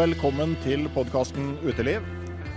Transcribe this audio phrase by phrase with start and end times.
[0.00, 2.04] Velkommen til podkasten Uteliv.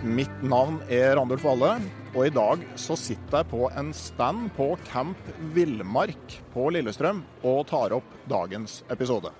[0.05, 1.73] Mitt navn er Randulf Valle,
[2.13, 5.19] og i dag så sitter jeg på en stand på Camp
[5.51, 9.33] Villmark på Lillestrøm og tar opp dagens episode.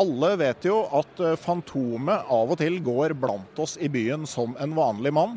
[0.00, 4.56] Alle vet jo at eh, Fantomet av og til går blant oss i byen som
[4.56, 5.36] en vanlig mann.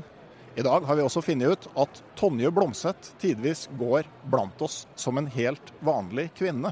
[0.56, 5.20] I dag har vi også funnet ut at Tonje Blomseth tidvis går blant oss som
[5.20, 6.72] en helt vanlig kvinne.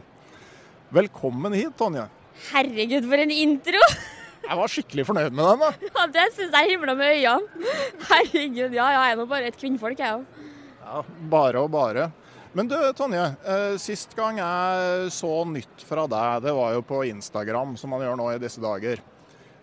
[0.96, 2.08] Velkommen hit, Tonje.
[2.54, 3.90] Herregud, for en intro!
[4.46, 5.64] Jeg var skikkelig fornøyd med den.
[5.64, 5.90] da.
[5.90, 7.72] Ja, Det syns jeg himla med øynene.
[8.10, 10.46] Herregud, ja, ja, jeg er nå bare et kvinnfolk, jeg òg.
[10.86, 11.02] Ja,
[11.32, 12.12] bare og bare.
[12.56, 13.26] Men du, Tonje.
[13.44, 18.06] Eh, sist gang jeg så nytt fra deg, det var jo på Instagram, som man
[18.06, 19.02] gjør nå i disse dager.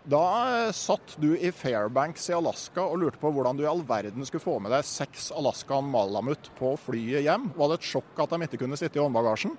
[0.03, 0.23] Da
[0.67, 4.27] eh, satt du i Fairbanks i Alaska og lurte på hvordan du i all verden
[4.27, 7.53] skulle få med deg seks Alaskan Malamut på flyet hjem.
[7.57, 9.55] Var det et sjokk at de ikke kunne sitte i håndbagasjen?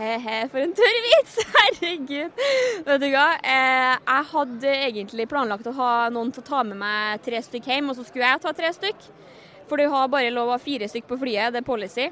[0.00, 1.34] He-he, for en tørr vits!
[1.54, 2.38] Herregud.
[2.86, 6.80] Vet du hva, eh, jeg hadde egentlig planlagt å ha noen til å ta med
[6.80, 9.04] meg tre stykk hjem, og så skulle jeg ta tre stykk.
[9.68, 12.08] For du har bare lov å ha fire stykk på flyet, det er policy.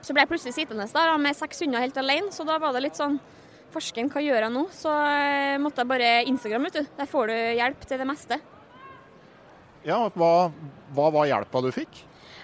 [0.00, 2.86] Så ble jeg plutselig sittende der med seks hunder helt alene, så da var det
[2.86, 3.18] litt sånn
[3.70, 4.64] Farsken, hva gjør jeg nå?
[4.74, 6.94] Så eh, måtte jeg bare Instagram, vet du.
[6.96, 8.40] Der får du hjelp til det meste.
[9.86, 10.50] Ja, hva,
[10.96, 12.00] hva var hjelpa du fikk?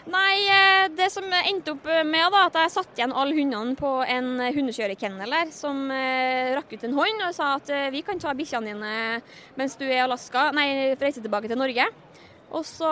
[0.07, 3.91] Nei, eh, det som endte opp med da, at jeg satte igjen alle hundene på
[4.07, 8.21] en hundekjørerkennel der, som eh, rakk ut en hånd og sa at eh, vi kan
[8.23, 8.93] ta bikkjene dine
[9.59, 10.69] mens du er i Alaska, nei,
[11.01, 11.89] reise tilbake til Norge.
[12.55, 12.87] Og så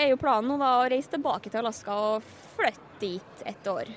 [0.00, 2.24] er jo planen nå da å reise tilbake til Alaska og
[2.56, 3.90] flytte dit et år.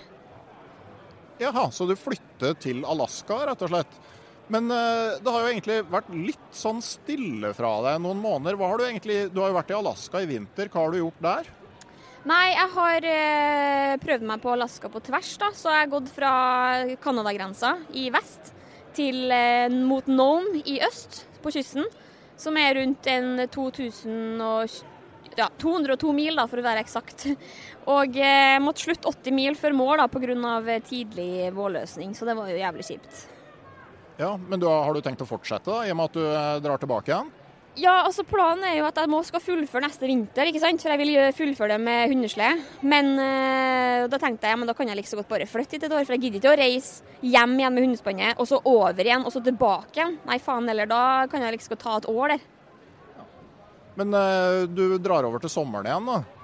[1.40, 4.00] Jaha, så du flytter til Alaska, rett og slett.
[4.52, 8.59] Men eh, det har jo egentlig vært litt sånn stille fra deg noen måneder.
[8.59, 11.00] Hva har Du egentlig, du har jo vært i Alaska i vinter, hva har du
[11.00, 11.53] gjort der?
[12.28, 15.53] Nei, jeg har eh, prøvd meg på Alaska på tvers, da.
[15.56, 16.31] Så jeg har gått fra
[17.00, 18.52] Canada-grensa i vest
[18.97, 21.88] til eh, mot Nome i øst, på kysten.
[22.40, 24.75] Som er rundt en 2000 og,
[25.40, 27.30] ja, 202 mil, da, for å være eksakt.
[27.96, 30.80] Og eh, måtte slutte 80 mil før mål da, pga.
[30.86, 33.27] tidlig vårløsning, så det var jo jævlig kjipt.
[34.19, 36.56] Ja, Men du, har du tenkt å fortsette, da, i og med at du eh,
[36.68, 37.31] drar tilbake igjen?
[37.77, 40.81] Ja, altså Planen er jo at jeg må skal fullføre neste vinter, ikke sant?
[40.81, 42.63] for jeg vil fullføre det med hundeslede.
[42.81, 45.86] Men øh, da tenkte jeg men da kan jeg like så godt bare flytte hit
[45.88, 49.00] et år, for jeg gidder ikke å reise hjem igjen med hundespannet, og så over
[49.06, 50.18] igjen, og så tilbake igjen.
[50.27, 52.48] Nei, faen heller, da kan jeg like så godt ta et år der.
[54.00, 56.38] Men øh, du drar over til sommeren igjen, da?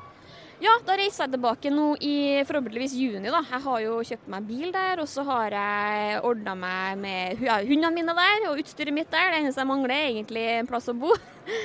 [0.64, 2.16] Ja, da reiser jeg tilbake nå i
[2.48, 3.42] forhåpentligvis juni, da.
[3.50, 7.92] Jeg har jo kjøpt meg bil der, og så har jeg ordna meg med hundene
[7.98, 9.34] mine der og utstyret mitt der.
[9.34, 11.16] Det eneste jeg mangler, er egentlig en plass å bo.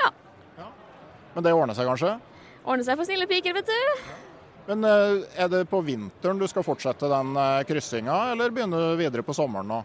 [0.00, 0.08] Ja
[1.34, 2.14] Men det ordner seg kanskje?
[2.64, 4.12] Ordner seg for snille piker, vet du.
[4.70, 9.00] Men eh, er det på vinteren du skal fortsette den eh, kryssinga, eller begynner du
[9.00, 9.80] videre på sommeren nå?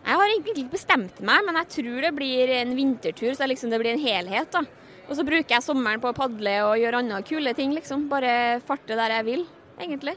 [0.00, 3.74] Jeg har egentlig ikke bestemt meg, men jeg tror det blir en vintertur, så liksom
[3.74, 4.54] det blir en helhet.
[4.54, 4.62] da.
[5.10, 8.06] Og så bruker jeg sommeren på å padle og gjøre andre kule ting, liksom.
[8.10, 9.48] Bare farte der jeg vil,
[9.82, 10.14] egentlig.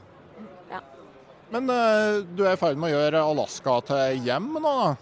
[1.54, 4.94] Men uh, du er i ferd med å gjøre Alaska til hjem nå, da?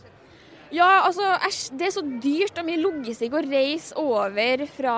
[0.71, 4.95] Ja, altså, æsj, det er så dyrt og mye logistikk å reise over fra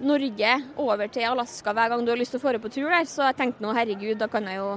[0.00, 3.08] Norge over til Alaska hver gang du har lyst til å dra på tur der.
[3.08, 4.70] Så jeg tenkte nå, herregud, da kan jeg jo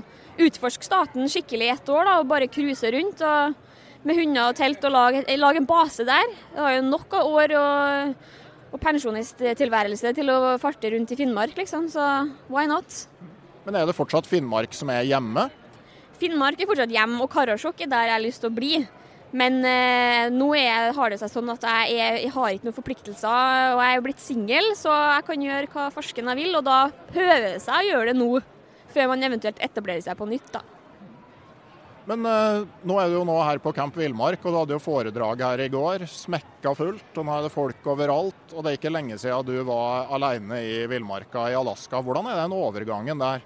[0.48, 3.24] utforske staten skikkelig i ett år, da, og bare cruise rundt.
[3.24, 3.70] og
[4.02, 6.32] med hunder og telt og lage, lage en base der.
[6.56, 8.16] Jeg har jo nok av år og,
[8.72, 11.90] og pensjonisttilværelse til å farte rundt i Finnmark, liksom.
[11.92, 12.06] Så
[12.52, 13.04] why not?
[13.66, 15.50] Men er det fortsatt Finnmark som er hjemme?
[16.22, 18.74] Finnmark er fortsatt hjem, og Karasjok er der jeg har lyst til å bli.
[19.32, 22.78] Men eh, nå er, har det seg sånn at jeg, er, jeg har ikke noen
[22.78, 26.58] forpliktelser, og jeg er blitt singel, så jeg kan gjøre hva farsken jeg vil.
[26.60, 26.82] Og da
[27.16, 28.30] høver det seg å gjøre det nå,
[28.92, 30.64] før man eventuelt etablerer seg på nytt, da.
[32.10, 34.82] Men eh, nå er du jo nå her på Camp Villmark, og du hadde jo
[34.82, 36.08] foredrag her i går.
[36.10, 38.56] Smekka fullt, og nå er det folk overalt.
[38.56, 42.02] Og det er ikke lenge siden du var alene i villmarka i Alaska.
[42.02, 43.46] Hvordan er den overgangen der?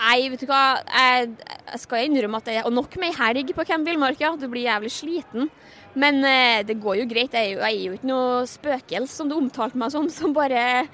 [0.00, 0.80] Nei, vet du hva.
[0.88, 1.32] Jeg,
[1.72, 4.32] jeg skal innrømme at det er nok med ei helg på Camp Villmark, ja.
[4.36, 5.50] Du blir jævlig sliten.
[5.98, 7.34] Men eh, det går jo greit.
[7.34, 10.36] Jeg er jo, jeg er jo ikke noe spøkelse, som du omtalte meg som, som
[10.36, 10.84] bare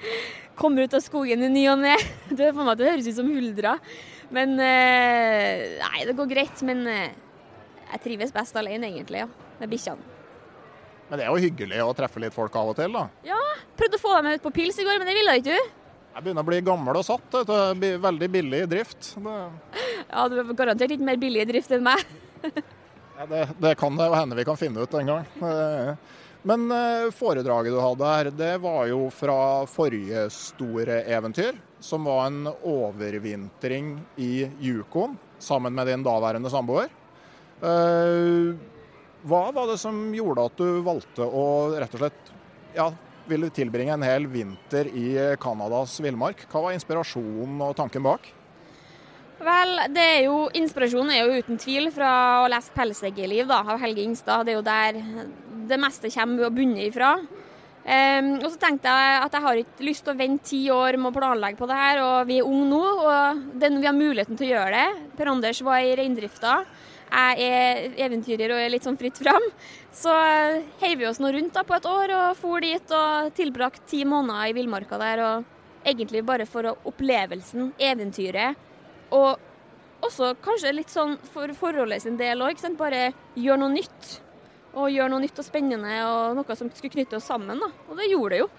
[0.57, 1.95] kommer ut av skogen i ny og ne.
[2.37, 3.77] Det høres ut som huldra.
[4.33, 6.61] Men eh, Nei, det går greit.
[6.67, 7.15] Men eh,
[7.93, 9.27] jeg trives best alene, egentlig, ja.
[9.57, 10.13] Med bikkjene.
[11.07, 13.05] Men det er jo hyggelig å treffe litt folk av og til, da.
[13.25, 13.39] Ja,
[13.79, 15.75] prøvde å få dem ut på pils i går, men det ville ikke du.
[16.17, 17.27] Jeg begynner å bli gammel og satt.
[17.47, 19.11] Det blir veldig billig i drift.
[19.15, 19.35] Det...
[20.09, 22.01] Ja, du er garantert ikke mer billig i drift enn meg.
[23.17, 25.27] ja, det, det, kan det hende vi kan finne ut en gang.
[26.47, 29.39] Men eh, foredraget du hadde her, det var jo fra
[29.69, 31.55] forrige store eventyr.
[31.79, 36.89] Som var en overvintring i Yukon sammen med din daværende samboer.
[37.61, 38.55] Eh,
[39.27, 41.45] hva var det som gjorde at du valgte å
[41.77, 42.33] rett og slett
[42.77, 42.91] ja,
[43.29, 45.07] ville tilbringe en hel vinter i
[45.41, 46.45] Canadas villmark.
[46.51, 48.29] Hva var inspirasjonen og tanken bak?
[49.37, 54.01] Vel, det er jo, Inspirasjonen er jo uten tvil fra å lese 'Pelseggerliv' av Helge
[54.01, 54.47] Ingstad.
[54.47, 55.27] Det er jo der
[55.69, 57.11] det meste kommer og bunner ifra.
[57.87, 60.97] Um, og så tenkte jeg at jeg har ikke lyst til å vente ti år
[60.99, 63.95] med å planlegge på det her, og vi er unge nå, og den, vi har
[63.95, 65.13] muligheten til å gjøre det.
[65.15, 66.57] Per Anders var i reindrifta
[67.07, 69.43] jeg er eventyrer og er litt sånn fritt fram.
[69.95, 70.11] Så
[70.81, 74.03] heiv vi oss nå rundt da på et år og for dit og tilbrakt ti
[74.05, 75.23] måneder i villmarka der.
[75.23, 78.59] og Egentlig bare for opplevelsen, eventyret.
[79.15, 79.37] Og
[80.03, 82.59] også kanskje litt sånn for forholdet sin del òg.
[82.77, 84.17] Bare gjøre noe nytt.
[84.77, 87.57] Og gjøre noe nytt og spennende og noe som skulle knytte oss sammen.
[87.57, 87.69] da.
[87.89, 88.49] Og det gjorde det jo.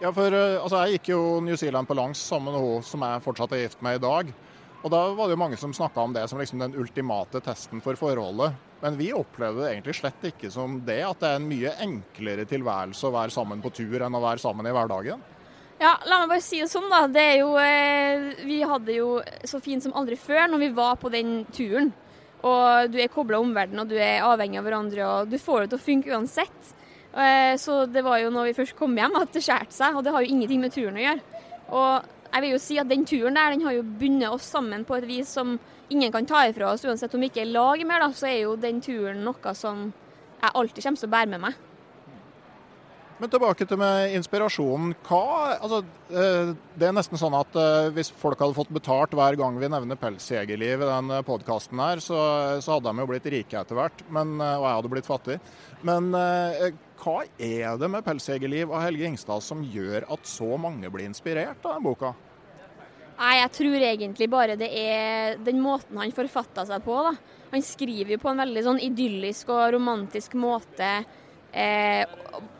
[0.00, 3.04] Ja, for eh, altså, Jeg gikk jo New Zealand på langs sammen med hun som
[3.04, 4.32] jeg fortsatt er gift med i dag.
[4.80, 7.82] Og Da var det jo mange som snakka om det som liksom den ultimate testen
[7.84, 8.56] for forholdet.
[8.80, 12.46] Men vi opplevde det egentlig slett ikke som det, at det er en mye enklere
[12.48, 15.20] tilværelse å være sammen på tur enn å være sammen i hverdagen.
[15.80, 17.06] Ja, la meg bare si det sånn, da.
[17.08, 19.10] Det er jo, eh, vi hadde jo
[19.48, 21.92] så fint som aldri før når vi var på den turen.
[22.46, 25.72] Og du er kobla omverdenen, og du er avhengig av hverandre, og du får det
[25.72, 26.70] til å funke uansett.
[27.10, 30.06] Eh, så det var jo når vi først kom hjem at det skjærte seg, og
[30.06, 31.44] det har jo ingenting med turen å gjøre.
[31.70, 34.86] Og jeg vil jo si at den turen der den har jo bundet oss sammen
[34.86, 35.58] på et vis som
[35.90, 36.84] ingen kan ta ifra oss.
[36.86, 39.90] Uansett om vi ikke er lag mer, da, så er jo den turen noe som
[40.40, 41.66] jeg alltid kommer til å bære med meg.
[43.20, 44.94] Men tilbake til med inspirasjonen.
[45.04, 49.36] Hva, altså, eh, det er nesten sånn at eh, hvis folk hadde fått betalt hver
[49.36, 52.16] gang vi nevner pelsjegerliv i den podkasten her, så,
[52.64, 55.36] så, hadde de jo blitt rike etter hvert, eh, og jeg hadde blitt fattig.
[55.84, 56.08] Men
[57.00, 61.60] hva er det med pelsjegerliv og Helge Ingstad som gjør at så mange blir inspirert
[61.68, 62.14] av den boka?
[63.20, 66.96] Nei, Jeg tror egentlig bare det er den måten han forfatta seg på.
[67.04, 67.12] da.
[67.52, 71.02] Han skriver jo på en veldig sånn idyllisk og romantisk måte
[71.50, 72.04] Eh,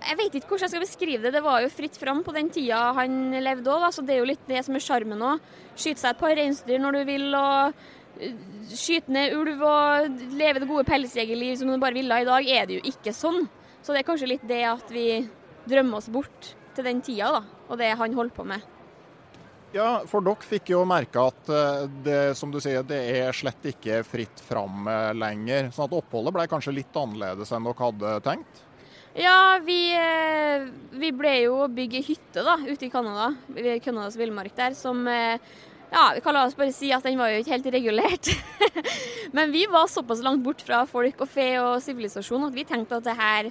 [0.02, 1.34] jeg vet ikke hvordan jeg skal beskrive det.
[1.36, 4.30] Det var jo fritt fram på den tida han levde òg, så det er jo
[4.32, 5.50] litt det som er sjarmen òg.
[5.76, 7.84] Skyte seg et par reinsdyr når du vil, og
[8.18, 8.34] eh,
[8.74, 12.66] skyte ned ulv og leve det gode pelsjegerliv som du bare ville i dag, er
[12.66, 13.46] det jo ikke sånn.
[13.80, 15.06] Så det er kanskje litt det at vi
[15.70, 18.66] drømmer oss bort til den tida, da, og det han holdt på med.
[19.70, 23.70] Ja, for dere fikk jo merke at eh, det som du sier, det er slett
[23.70, 25.70] ikke fritt fram lenger.
[25.70, 28.64] sånn at oppholdet ble kanskje litt annerledes enn dere hadde tenkt?
[29.18, 33.32] Ja, vi, eh, vi, ble jo å bygge hytte da, ute i Canada,
[33.82, 35.40] Canadas villmark der, som eh,
[35.90, 38.30] ja, vi kan la oss bare si at den var jo ikke helt regulert.
[39.36, 43.00] Men vi var såpass langt bort fra folk og fe og sivilisasjon at vi tenkte
[43.00, 43.50] at det her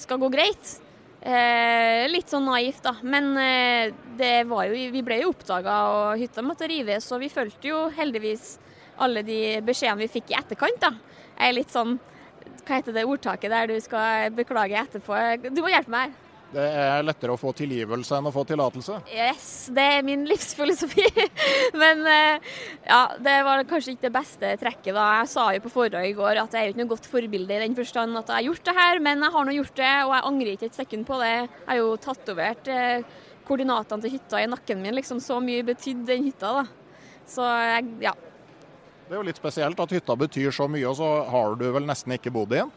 [0.00, 0.78] skal gå greit.
[1.20, 2.94] Eh, litt sånn naivt, da.
[3.04, 7.10] Men eh, det var jo, vi ble jo oppdaga, og hytta måtte rives.
[7.12, 8.54] Og vi fulgte jo heldigvis
[9.04, 10.94] alle de beskjedene vi fikk i etterkant, da.
[11.34, 11.98] Jeg er litt sånn
[12.64, 15.18] Hva heter det ordtaket der du skal beklage etterpå?
[15.50, 16.20] Du må hjelpe meg her.
[16.54, 19.00] Det er lettere å få tilgivelse enn å få tillatelse.
[19.10, 21.06] Yes, det er min livsfilosofi.
[21.82, 22.52] Men eh,
[22.86, 24.92] ja, det var kanskje ikke det beste trekket.
[24.94, 25.06] da.
[25.18, 27.56] Jeg sa jo på forhånd i går at jeg er jo ikke noe godt forbilde
[27.56, 29.94] i den forstand at jeg har gjort det her, men jeg har nå gjort det,
[30.04, 31.32] og jeg angrer ikke et sekund på det.
[31.40, 35.22] Jeg har jo tatovert eh, koordinatene til hytta i nakken min, liksom.
[35.24, 37.10] Så mye betydde den hytta, da.
[37.34, 38.14] Så jeg, ja.
[39.14, 41.84] Det er jo litt spesielt at hytta betyr så mye, og så har du vel
[41.86, 42.70] nesten ikke bodd i den?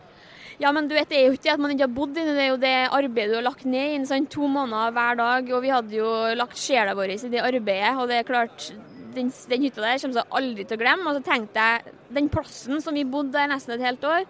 [0.62, 2.36] Ja, men du vet, det er jo ikke at man ikke har bodd i det,
[2.38, 5.48] det er jo det arbeidet du har lagt ned i Sånn, to måneder hver dag.
[5.50, 7.90] Og vi hadde jo lagt sjela vår i det arbeidet.
[7.98, 8.68] Og det er klart,
[9.16, 11.10] den, den hytta der kommer jeg aldri til å glemme.
[11.10, 14.28] Og så tenkte jeg, den plassen som vi bodde der nesten et helt år,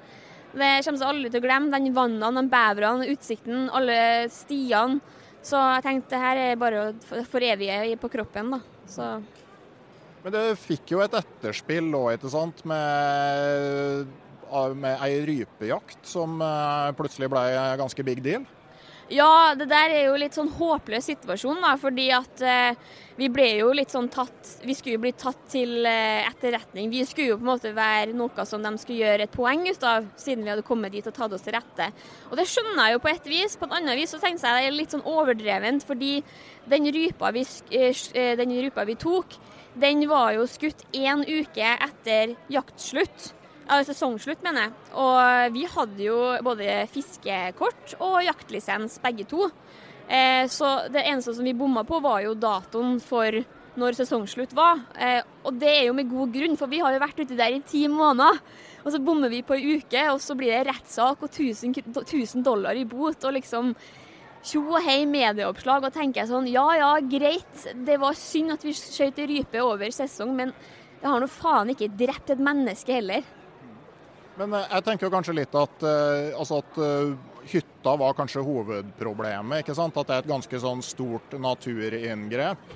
[0.54, 1.74] det kommer jeg aldri til å glemme.
[1.76, 3.98] Den vannene, de beverne, utsikten, alle
[4.32, 5.18] stiene.
[5.44, 8.64] Så jeg tenkte det her er bare å forevige på kroppen, da.
[8.88, 9.18] Så
[10.24, 12.64] Men det fikk jo et etterspill òg, ikke sant?
[12.68, 14.08] Med
[14.48, 17.42] med ei rypejakt som eh, plutselig ble
[17.82, 18.46] ganske big deal?
[19.08, 22.76] Ja, det der er jo litt sånn håpløs situasjon, da, fordi at eh,
[23.18, 26.90] vi ble jo litt sånn tatt Vi skulle jo bli tatt til eh, etterretning.
[26.92, 29.86] Vi skulle jo på en måte være noe som de skulle gjøre et poeng ut
[29.88, 31.88] av, siden vi hadde kommet dit og tatt oss til rette.
[32.30, 33.56] Og det skjønner jeg jo på et vis.
[33.56, 36.20] På et annet vis så tenkte jeg det er litt sånn overdrevent, fordi
[36.68, 39.40] den rypa vi, eh, eh, den rypa vi tok,
[39.78, 43.32] den var jo skutt én uke etter jaktslutt.
[43.68, 44.76] Ja, sesongslutt, mener jeg.
[44.96, 49.50] Og vi hadde jo både fiskekort og jaktlisens, begge to.
[50.08, 53.36] Eh, så det eneste som vi bomma på, var jo datoen for
[53.78, 54.86] når sesongslutt var.
[54.96, 57.58] Eh, og det er jo med god grunn, for vi har jo vært ute der
[57.58, 58.40] i ti måneder.
[58.86, 62.78] Og så bommer vi på ei uke, og så blir det rettssak og 1000 dollar
[62.80, 63.20] i bot.
[63.28, 63.76] og liksom
[64.48, 68.64] tjo og hei medieoppslag, og tenker jeg sånn ja ja, greit, det var synd at
[68.64, 70.54] vi skjøt rype over sesong, men
[71.02, 73.28] det har nå faen ikke drept et menneske heller.
[74.38, 77.14] Men eh, jeg tenker kanskje litt at, uh, altså at uh,
[77.48, 79.64] hytta var kanskje hovedproblemet.
[79.64, 79.98] ikke sant?
[79.98, 82.76] At det er et ganske sånn stort naturinngrep.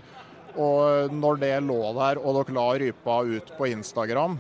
[0.59, 4.39] Og når det lå der, og dere la rypa ut på Instagram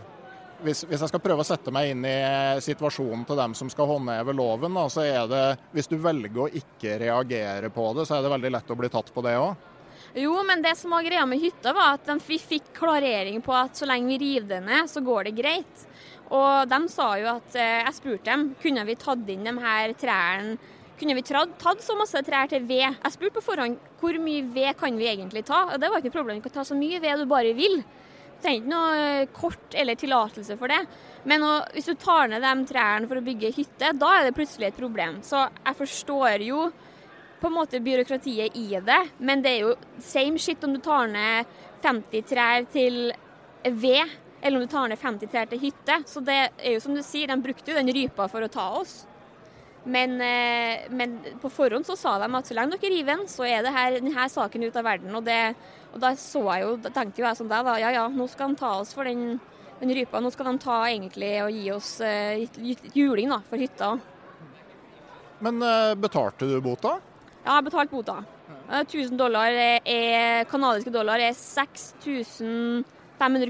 [0.61, 2.17] hvis, hvis, jeg skal prøve å sette meg inn i
[2.61, 6.49] situasjonen til dem som skal håndheve loven, da, så er det Hvis du velger å
[6.61, 9.67] ikke reagere på det, så er det veldig lett å bli tatt på det òg?
[10.21, 13.79] Jo, men det som var greia med hytta, var at vi fikk klarering på at
[13.79, 15.85] så lenge vi river det ned, så går det greit.
[16.31, 19.95] Og de sa jo at eh, Jeg spurte dem kunne vi tatt inn de her
[19.99, 20.59] trærne
[21.01, 22.83] kunne vi tatt, så masse trær til ved.
[22.93, 25.63] Jeg spurte på forhånd hvor mye ved kan vi egentlig ta.
[25.73, 26.37] Og det var ikke noe problem.
[26.37, 27.79] Du kan ta så mye ved du bare vil.
[27.81, 30.83] Du trenger ikke noe eh, kort eller tillatelse for det.
[31.25, 34.69] Men hvis du tar ned de trærne for å bygge hytte, da er det plutselig
[34.69, 35.19] et problem.
[35.25, 36.67] Så jeg forstår jo
[37.41, 41.09] på en måte byråkratiet i det, men det er jo same shit om du tar
[41.09, 41.49] ned
[41.81, 43.07] 50 trær til
[43.65, 46.01] ved eller om du tar ned 50 trær til hytte.
[46.09, 48.67] Så det er jo som du sier, de brukte jo den rypa for å ta
[48.81, 49.05] oss.
[49.83, 53.47] Men, eh, men på forhånd så sa de at så lenge dere river den, så
[53.47, 55.15] er det her, denne saken ut av verden.
[55.17, 55.55] Og, det,
[55.93, 56.13] og da
[56.61, 58.93] jo, da tenkte jo jeg sånn deg, da, ja ja, nå skal de ta oss
[58.93, 59.39] for den,
[59.81, 60.21] den rypa.
[60.21, 62.37] Nå skal de ta egentlig og gi oss uh,
[62.93, 63.95] juling da, for hytta.
[65.41, 66.99] Men uh, betalte du bota?
[67.41, 68.21] Ja, jeg har betalt bota.
[68.71, 72.85] 1000 dollar er, kanadiske dollar er 6500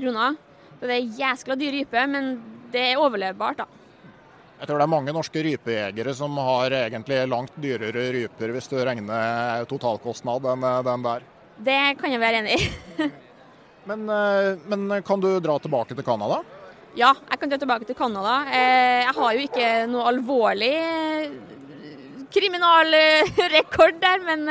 [0.01, 0.39] kroner.
[0.81, 2.33] Det er jæskla dyr rype, men
[2.73, 3.81] det er overlevbart, da.
[4.61, 8.75] Jeg tror det er mange norske rypejegere som har egentlig langt dyrere ryper, hvis du
[8.77, 11.25] regner totalkostnad enn den der.
[11.61, 12.67] Det kan jeg være enig i.
[13.89, 16.41] men, eh, men, kan du dra tilbake til Canada?
[16.97, 18.37] Ja, jeg kan dra tilbake til Canada.
[18.53, 20.75] Eh, jeg har jo ikke noe alvorlig
[22.31, 24.45] kriminalrekord der, men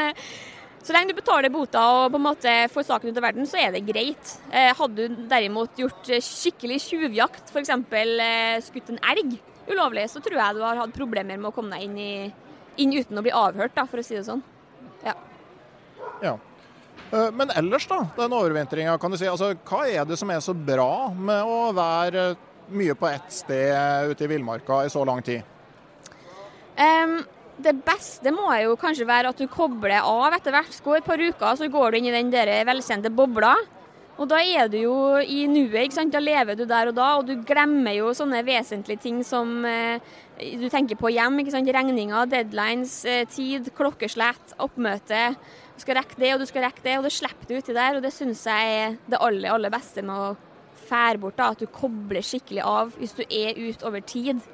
[0.80, 3.58] så lenge du betaler bota og på en måte får saken ut av verden, så
[3.60, 4.34] er det greit.
[4.48, 7.72] Eh, hadde du derimot gjort eh, skikkelig tjuvjakt, f.eks.
[7.76, 9.36] Eh, skutt en elg
[9.70, 12.94] ulovlig, så tror jeg du har hatt problemer med å komme deg inn, i, inn
[12.96, 14.40] uten å bli avhørt, da, for å si det sånn.
[15.04, 15.14] Ja.
[16.24, 16.38] ja.
[17.10, 19.28] Men ellers, da, den overvintringa, kan du si.
[19.28, 22.30] Altså, hva er det som er så bra med å være
[22.72, 25.42] mye på ett sted ute i villmarka i så lang tid?
[26.80, 27.18] Um,
[27.64, 30.80] det beste må jo kanskje være at du kobler av etter hvert.
[30.84, 33.54] Går et par uker, så går du inn i den der velkjente bobla.
[34.20, 37.38] Og da er du jo i nuet, da lever du der og da, og du
[37.46, 40.02] glemmer jo sånne vesentlige ting som eh,
[40.60, 41.38] du tenker på hjem.
[41.40, 41.72] ikke sant?
[41.72, 45.30] Regninger, deadlines, eh, tid, klokkeslett, oppmøte.
[45.72, 47.96] Du skal rekke det og du skal rekke det, og det slipper du uti der.
[47.96, 50.36] Og det syns jeg er det aller, aller beste med å
[50.90, 51.40] fære bort.
[51.40, 54.44] da, At du kobler skikkelig av hvis du er ute over tid.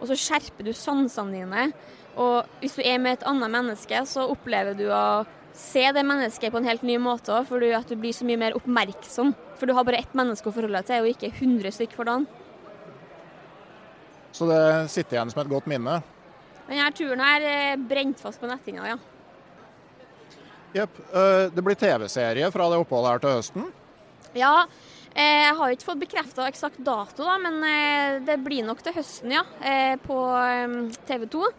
[0.00, 1.70] Og så skjerper du sansene dine.
[2.16, 5.24] Og hvis du er med et annet menneske, så opplever du å
[5.56, 8.38] se det mennesket på en helt ny måte òg, fordi at du blir så mye
[8.40, 9.32] mer oppmerksom.
[9.58, 12.08] For du har bare ett menneske å forholde deg til, og ikke 100 stykker for
[12.08, 12.26] dagen.
[14.32, 14.62] Så det
[14.92, 16.00] sitter igjen som et godt minne.
[16.68, 18.98] Denne turen her er brent fast på nettinga, ja.
[20.74, 21.00] Jepp.
[21.10, 23.64] Eh, Det blir TV-serie fra det oppholdet her til høsten.
[24.38, 24.66] Ja,
[25.10, 28.94] eh, jeg har ikke fått bekrefta eksakt dato, da, men eh, det blir nok til
[28.94, 29.42] høsten, ja.
[30.06, 30.20] På
[31.10, 31.50] TV 2.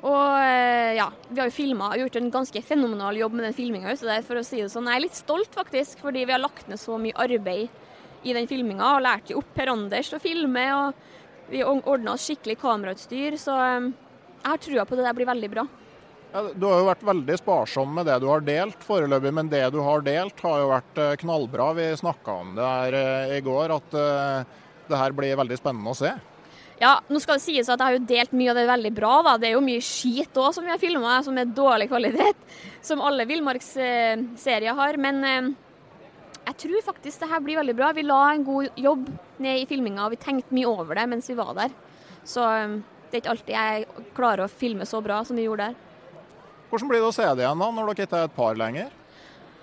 [0.00, 3.56] Og eh, ja, vi har jo filma og gjort en ganske fenomenal jobb med den
[3.56, 4.88] filminga det der, for å si det sånn.
[4.88, 7.68] Jeg er litt stolt, faktisk, fordi vi har lagt ned så mye arbeid
[8.24, 8.94] i den filminga.
[8.94, 13.36] Og lært jo opp Per Anders å filme, og vi ordna oss skikkelig kamerautstyr.
[13.40, 13.90] Så eh,
[14.40, 15.66] jeg har trua på det der blir veldig bra.
[16.30, 19.66] Ja, Du har jo vært veldig sparsom med det du har delt foreløpig, men det
[19.74, 21.74] du har delt har jo vært eh, knallbra.
[21.76, 23.00] Vi snakka om det her
[23.36, 24.00] i går, at
[24.90, 26.16] det her blir veldig spennende å se.
[26.80, 29.16] Ja, nå skal det sies at jeg har jo delt mye av det veldig bra.
[29.26, 29.34] da.
[29.36, 32.38] Det er jo mye skit òg som vi har filma, som er dårlig kvalitet.
[32.80, 34.96] Som alle villmarksserier har.
[34.96, 35.50] Men eh,
[36.46, 37.90] jeg tror faktisk det her blir veldig bra.
[37.92, 39.04] Vi la en god jobb
[39.44, 41.76] ned i filminga, og vi tenkte mye over det mens vi var der.
[42.24, 42.78] Så eh,
[43.10, 45.78] det er ikke alltid jeg klarer å filme så bra som vi gjorde der.
[46.70, 48.88] Hvordan blir det å se det igjen da, når dere ikke er et par lenger?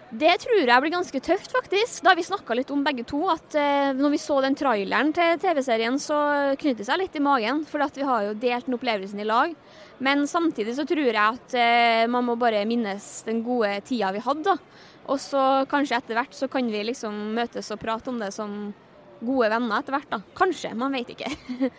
[0.08, 2.00] Det tror jeg blir ganske tøft, faktisk.
[2.04, 3.20] Da har vi snakka litt om begge to.
[3.28, 6.20] At eh, når vi så den traileren til TV-serien, så
[6.56, 7.66] knyttet det seg litt i magen.
[7.68, 9.52] For vi har jo delt den opplevelsen i lag.
[10.00, 14.24] Men samtidig så tror jeg at eh, man må bare minnes den gode tida vi
[14.24, 14.56] hadde.
[14.56, 14.56] da.
[15.12, 18.58] Og så kanskje etter hvert så kan vi liksom møtes og prate om det som
[19.20, 20.24] gode venner etter hvert, da.
[20.38, 21.32] Kanskje, man vet ikke.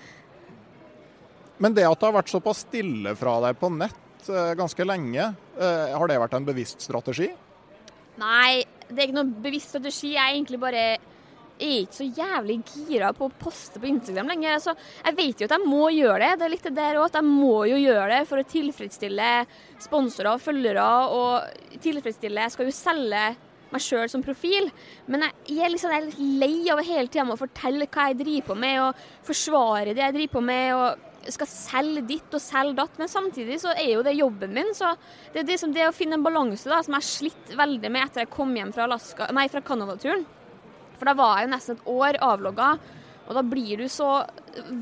[1.62, 5.32] Men det at det har vært såpass stille fra deg på nett eh, ganske lenge,
[5.58, 7.32] eh, har det vært en bevisst strategi?
[8.18, 10.14] Nei, det er ikke noen bevisst strategi.
[10.16, 10.84] Jeg er egentlig bare
[11.58, 14.54] jeg er ikke så jævlig gira på å poste på Instagram lenger.
[14.60, 16.30] Altså, jeg vet jo at jeg må gjøre det.
[16.38, 19.32] Det er litt det der også, at jeg må jo gjøre det for å tilfredsstille
[19.82, 20.87] sponsorer og følgere.
[21.18, 23.25] Og tilfredsstille Jeg skal jo selge
[23.68, 24.70] meg sjøl som profil,
[25.12, 28.16] men jeg er liksom jeg er litt lei av hele tida å fortelle hva jeg
[28.22, 30.71] driver på med, og forsvare det jeg driver på med.
[30.78, 34.71] og skal selge ditt og selge datt, men samtidig så er jo det jobben min.
[34.76, 34.93] Så
[35.35, 37.91] det er det, som, det å finne en balanse da, som jeg har slitt veldig
[37.93, 40.25] med etter jeg kom hjem fra, Alaska, nei, fra Canada-turen.
[40.99, 42.71] For da var jeg jo nesten et år avlogga,
[43.28, 44.23] og da blir du så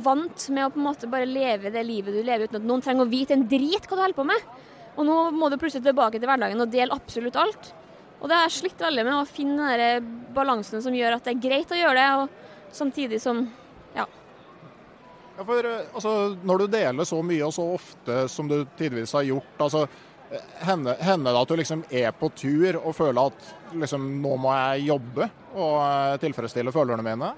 [0.05, 2.85] vant med å på en måte bare leve det livet du lever uten at noen
[2.85, 4.47] trenger å vite en drit hva du holder på med.
[4.97, 7.73] Og nå må du plutselig tilbake til hverdagen og dele absolutt alt.
[8.21, 11.35] Og det har jeg slitt veldig med, å finne den balansen som gjør at det
[11.35, 13.43] er greit å gjøre det, og samtidig som
[13.97, 14.07] ja.
[15.37, 19.27] Ja, for altså, Når du deler så mye og så ofte som du tidvis har
[19.29, 19.87] gjort, altså,
[20.67, 20.97] hender
[21.31, 25.29] det at du liksom er på tur og føler at liksom, nå må jeg jobbe
[25.55, 27.33] og eh, tilfredsstille følerne mine?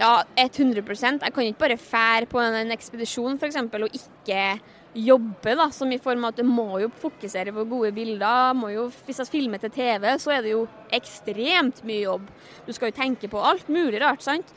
[0.00, 4.58] Ja, 100% Jeg kan ikke bare fære på en ekspedisjon for eksempel, og ikke
[4.92, 8.52] jobbe, da, som i form av at du må jo fokusere på gode bilder.
[8.56, 12.26] Må jo, hvis jeg filmer til TV, så er det jo ekstremt mye jobb.
[12.66, 14.52] Du skal jo tenke på alt mulig rart, sant.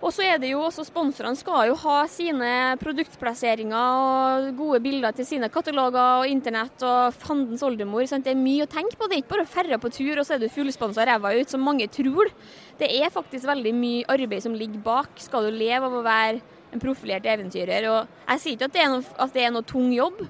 [0.00, 5.12] Og så er det jo også Sponsorene skal jo ha sine produktplasseringer og gode bilder
[5.16, 8.06] til sine kataloger og internett og fandens oldemor.
[8.08, 8.24] Sant?
[8.24, 9.08] Det er mye å tenke på.
[9.10, 11.52] Det er ikke bare å ferde på tur, og så er du fullsponsa ræva ut,
[11.52, 12.32] som mange tror.
[12.80, 15.20] Det er faktisk veldig mye arbeid som ligger bak.
[15.20, 16.40] Skal du leve av å være
[16.72, 17.90] en profilert eventyrer?
[17.92, 20.24] Og jeg sier ikke at det er noe, det er noe tung jobb,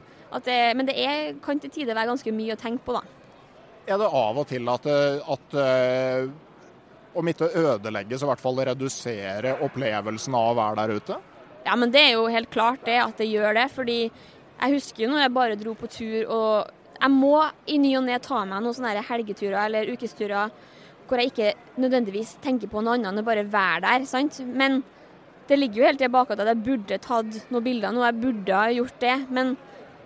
[0.47, 3.07] det, men det er, kan til tider være ganske mye å tenke på, da.
[3.87, 5.61] Er det av og til at, at
[7.15, 11.19] om ikke ødelegge, så i hvert fall redusere opplevelsen av å være der ute?
[11.67, 13.67] Ja, men det er jo helt klart det at det gjør det.
[13.75, 17.37] Fordi jeg husker jo når jeg bare dro på tur og jeg må
[17.73, 20.51] i ny og ne ta meg noen sånne helgeturer eller ukesturer
[21.09, 24.05] hvor jeg ikke nødvendigvis tenker på noe annet enn å bare være der.
[24.07, 24.37] sant?
[24.47, 24.83] Men
[25.49, 28.69] det ligger jo helt tilbake at jeg burde tatt noen bilder nå, jeg burde ha
[28.71, 29.17] gjort det.
[29.35, 29.57] Men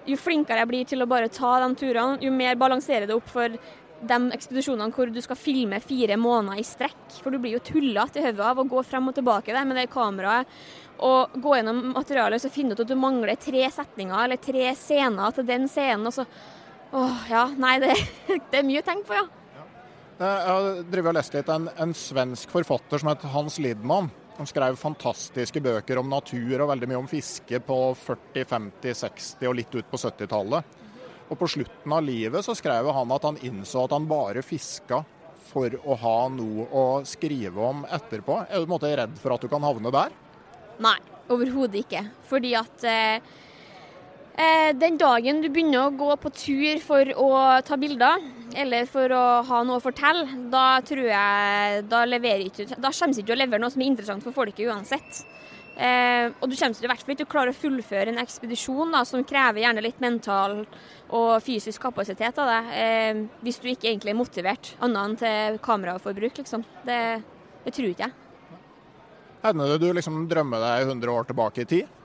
[0.09, 3.29] jo flinkere jeg blir til å bare ta de turene, jo mer balanserer det opp
[3.29, 3.59] for
[4.01, 7.21] de ekspedisjonene hvor du skal filme fire måneder i strekk.
[7.21, 9.79] For du blir jo tullete i hodet av å gå frem og tilbake der med
[9.81, 10.51] det kameraet
[11.05, 15.35] og gå gjennom materialet og finne ut at du mangler tre setninger eller tre scener
[15.35, 16.07] til den scenen.
[16.07, 16.27] og så
[16.95, 17.49] Åh, ja.
[17.59, 17.95] Nei, det,
[18.53, 19.25] det er mye å tenke på, ja.
[20.15, 21.49] Jeg har drevet og lest litt.
[21.51, 24.13] En, en svensk forfatter som het Hans Lidman.
[24.37, 29.51] Han skrev fantastiske bøker om natur og veldig mye om fiske på 40-, 50-, 60-
[29.51, 30.79] og litt ut på 70-tallet.
[31.31, 35.03] Og på slutten av livet så skrev han at han innså at han bare fiska
[35.45, 38.45] for å ha noe å skrive om etterpå.
[38.49, 40.15] Er du på en måte redd for at du kan havne der?
[40.85, 40.99] Nei,
[41.33, 42.03] overhodet ikke.
[42.29, 43.35] Fordi at eh,
[44.35, 47.31] eh, den dagen du begynner å gå på tur for å
[47.67, 52.69] ta bilder, eller for å ha noe å fortelle, da tror jeg da leverer ikke
[52.77, 55.25] Da kommer ikke til å levere noe som er interessant for folket uansett.
[55.75, 58.23] Eh, og du kommer til i hvert fall ikke til å klare å fullføre en
[58.23, 60.61] ekspedisjon da, som krever gjerne litt mental
[61.15, 65.59] og fysisk kapasitet av deg, eh, hvis du ikke egentlig er motivert, annet enn til
[65.65, 66.63] kameraforbruk, liksom.
[66.87, 67.01] Det,
[67.67, 68.17] det tror ikke jeg.
[69.45, 72.01] Hender det du liksom drømmer deg 100 år tilbake i tid?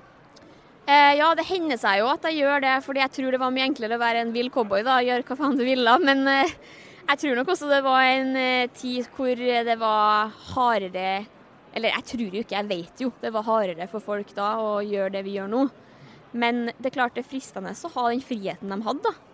[0.89, 3.53] Eh, ja, det hender seg jo at jeg gjør det, fordi jeg tror det var
[3.53, 5.93] mye enklere å være en vill cowboy da, gjøre hva faen du ville.
[6.01, 6.55] Men eh,
[7.11, 11.11] jeg tror nok også det var en eh, tid hvor det var hardere
[11.73, 14.79] eller jeg tror jo ikke, jeg vet jo det var hardere for folk da å
[14.85, 15.63] gjøre det vi gjør nå.
[16.31, 19.29] Men det er klart det er fristende å ha den friheten de hadde, da.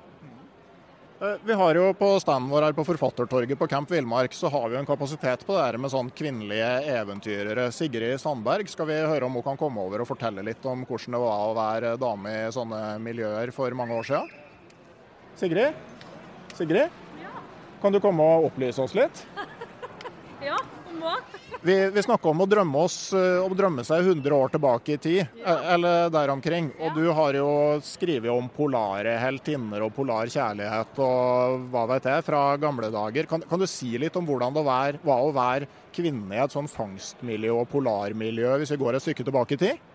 [1.22, 4.68] Eh, vi har jo På standen vår her på Forfattertorget på Camp Villmark så har
[4.68, 7.70] vi jo en kapasitet på det her med sånn kvinnelige eventyrere.
[7.72, 11.16] Sigrid Sandberg, skal vi høre om hun kan komme over og fortelle litt om hvordan
[11.16, 14.28] det var å være dame i sånne miljøer for mange år siden?
[15.40, 15.80] Sigrid?
[16.56, 16.92] Sigrid?
[17.22, 17.32] Ja.
[17.82, 19.24] Kan du komme og opplyse oss litt?
[20.50, 21.16] ja, hun må.
[21.66, 24.98] Vi, vi snakker om å drømme, oss, eh, å drømme seg 100 år tilbake i
[25.02, 25.22] tid.
[25.42, 26.68] Eh, eller der omkring.
[26.78, 27.48] Og du har jo
[27.82, 33.26] skrevet om polare heltinner og polar kjærlighet og hva vet jeg, fra gamle dager.
[33.32, 36.54] Kan, kan du si litt om hvordan det var, var å være kvinne i et
[36.54, 39.92] sånn fangstmiljø og polarmiljø, hvis vi går et stykke tilbake i tid?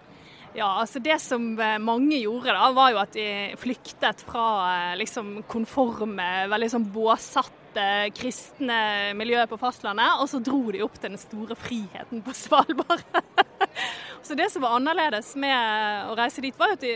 [0.59, 3.30] Ja, altså Det som eh, mange gjorde, da, var jo at de
[3.62, 8.78] flyktet fra liksom konforme, veldig sånn båsatte det kristne
[9.18, 13.04] miljøet på fastlandet, og så dro de opp til den store friheten på Svalbard.
[14.26, 16.88] så det som var annerledes med å reise dit, var jo at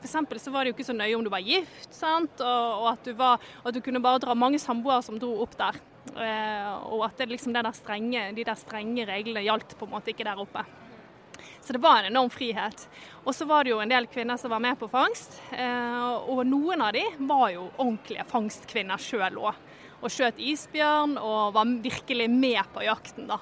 [0.00, 0.16] f.eks.
[0.42, 2.42] så var det jo ikke så nøye om du var gift, sant?
[2.42, 5.56] Og, og at, du var, at du kunne bare dra mange samboere som dro opp
[5.60, 5.80] der.
[6.10, 10.26] Eh, og at liksom der strenge, de der strenge reglene gjaldt på en måte ikke
[10.26, 10.64] der oppe.
[11.60, 12.88] Så det var en enorm frihet.
[13.22, 15.36] Og så var det jo en del kvinner som var med på fangst.
[15.52, 19.66] Eh, og noen av de var jo ordentlige fangstkvinner sjøl òg
[20.00, 23.28] og skjøt isbjørn og var virkelig med på jakten.
[23.30, 23.40] da.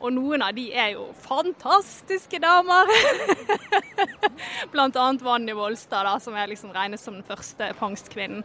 [0.00, 2.88] Og noen av de er jo fantastiske damer.
[4.72, 8.40] Blant annet Vanny Volstad, da, som er liksom regnes som den første fangstkvinnen.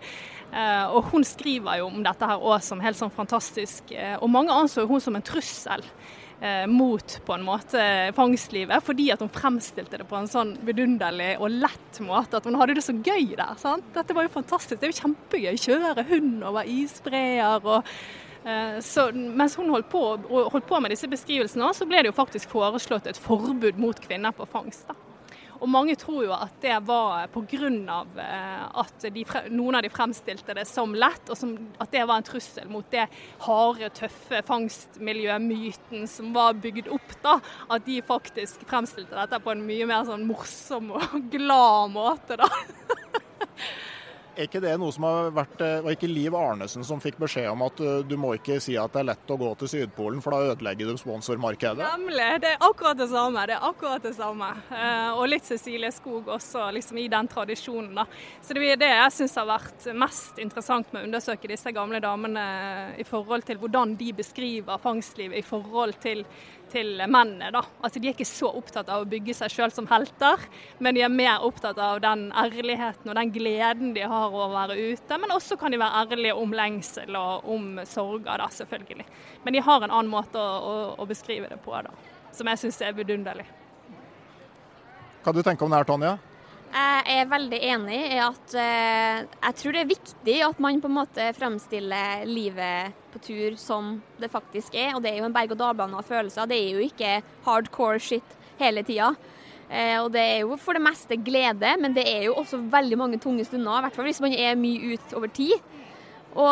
[0.51, 3.95] Eh, og hun skriver jo om dette her òg som helt sånn fantastisk.
[3.95, 5.85] Eh, og mange anså hun som en trussel
[6.67, 7.81] mot på en måte
[8.13, 12.37] fangstlivet, fordi at hun fremstilte det på en sånn vidunderlig og lett måte.
[12.37, 13.55] At hun hadde det så gøy der.
[13.61, 13.87] sant?
[13.95, 14.81] Dette var jo fantastisk.
[14.81, 15.55] Det er jo kjempegøy.
[15.63, 17.63] Kjøre hund over isbreer.
[17.63, 17.87] og
[18.43, 22.19] eh, så mens hun holdt på, holdt på, med disse beskrivelsene, så ble det jo
[22.19, 24.87] faktisk foreslått et forbud mot kvinner på fangst.
[24.91, 25.04] da.
[25.65, 27.69] Og mange tror jo at det var pga.
[28.21, 32.21] Eh, at de, noen av de fremstilte det som lett, og som, at det var
[32.21, 33.07] en trussel mot det
[33.47, 37.17] harde, tøffe fangstmiljømyten som var bygd opp.
[37.25, 37.39] da,
[37.73, 42.37] At de faktisk fremstilte dette på en mye mer sånn morsom og glad måte.
[42.37, 42.49] da.
[44.35, 47.47] Er ikke det noe som har vært eh, Var ikke Liv Arnesen som fikk beskjed
[47.53, 50.19] om at eh, du må ikke si at det er lett å gå til Sydpolen,
[50.23, 51.85] for da ødelegger du sponsormarkedet?
[51.95, 52.27] Nemlig.
[52.43, 53.45] Det er akkurat det samme.
[53.47, 54.49] Det er akkurat det samme.
[54.75, 57.93] Eh, og litt Cecilie Skog også, liksom i den tradisjonen.
[57.95, 58.07] da.
[58.43, 62.03] Så det er det jeg syns har vært mest interessant med å undersøke disse gamle
[62.03, 62.45] damene
[62.99, 66.25] i forhold til hvordan de beskriver fangstlivet i forhold til
[66.71, 67.51] til mennene.
[67.53, 67.63] da.
[67.83, 70.41] Altså De er ikke så opptatt av å bygge seg sjøl som helter,
[70.79, 74.53] men de er mer opptatt av den ærligheten og den gleden de har over å
[74.53, 75.19] være ute.
[75.21, 79.07] Men også kan de være ærlige om lengsel og om sorger, da, selvfølgelig.
[79.45, 81.93] Men de har en annen måte å, å, å beskrive det på, da,
[82.35, 83.47] som jeg syns er vidunderlig.
[85.25, 86.15] Hva du tenker om det her, Tonje?
[86.75, 90.89] Jeg er veldig enig i at eh, jeg tror det er viktig at man på
[90.89, 94.91] en måte fremstiller livet på tur som det faktisk er.
[94.95, 96.49] Og det er jo en berg-og-dal-bane av følelser.
[96.51, 97.13] Det er jo ikke
[97.45, 99.13] hardcore shit hele tida.
[99.69, 102.97] Eh, og det er jo for det meste glede, men det er jo også veldig
[103.01, 103.79] mange tunge stunder.
[103.79, 105.55] I hvert fall hvis man er mye ut over tid.
[106.35, 106.51] Og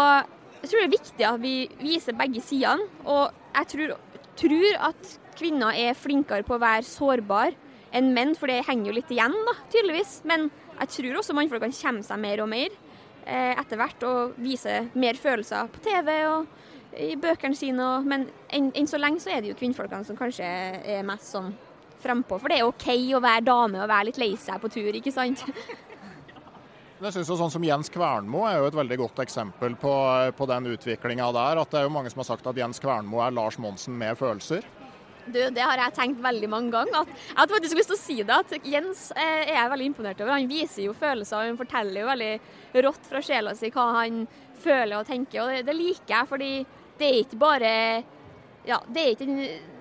[0.63, 2.87] jeg tror det er viktig at vi viser begge sidene.
[3.03, 3.97] Og jeg tror,
[4.39, 7.57] tror at kvinner er flinkere på å være sårbar
[7.93, 10.21] enn menn, for det henger jo litt igjen, da, tydeligvis.
[10.29, 10.49] Men
[10.79, 12.71] jeg tror også mannfolkene kommer seg mer og mer
[13.27, 16.47] eh, etter hvert og viser mer følelser på TV og
[16.97, 17.91] i bøkene sine.
[18.07, 21.53] Men enn en så lenge så er det jo kvinnfolkene som kanskje er mest sånn
[22.03, 22.37] frempå.
[22.41, 25.15] For det er OK å være dame og være litt lei seg på tur, ikke
[25.15, 25.45] sant?
[27.03, 29.91] Jeg synes jo sånn som Jens Kvernmo er jo et veldig godt eksempel på,
[30.37, 31.59] på den utviklinga der.
[31.59, 34.15] At det er jo mange som har sagt at Jens Kvernmo er Lars Monsen med
[34.15, 34.63] følelser.
[35.25, 37.03] Du, det har jeg tenkt veldig mange ganger.
[37.03, 38.37] At, jeg hadde faktisk lyst til å si det.
[38.37, 40.35] At Jens eh, er jeg veldig imponert over.
[40.35, 42.31] Han viser jo følelser, og han forteller jo veldig
[42.87, 44.23] rått fra sjela si hva han
[44.63, 45.43] føler og tenker.
[45.43, 46.51] Og det, det, liker jeg, fordi
[46.99, 47.75] det er ikke bare
[48.63, 49.72] Ja, det er ikke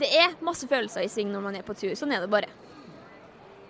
[0.00, 1.94] Det er masse følelser i sving når man er på tur.
[1.98, 2.50] Sånn er det bare.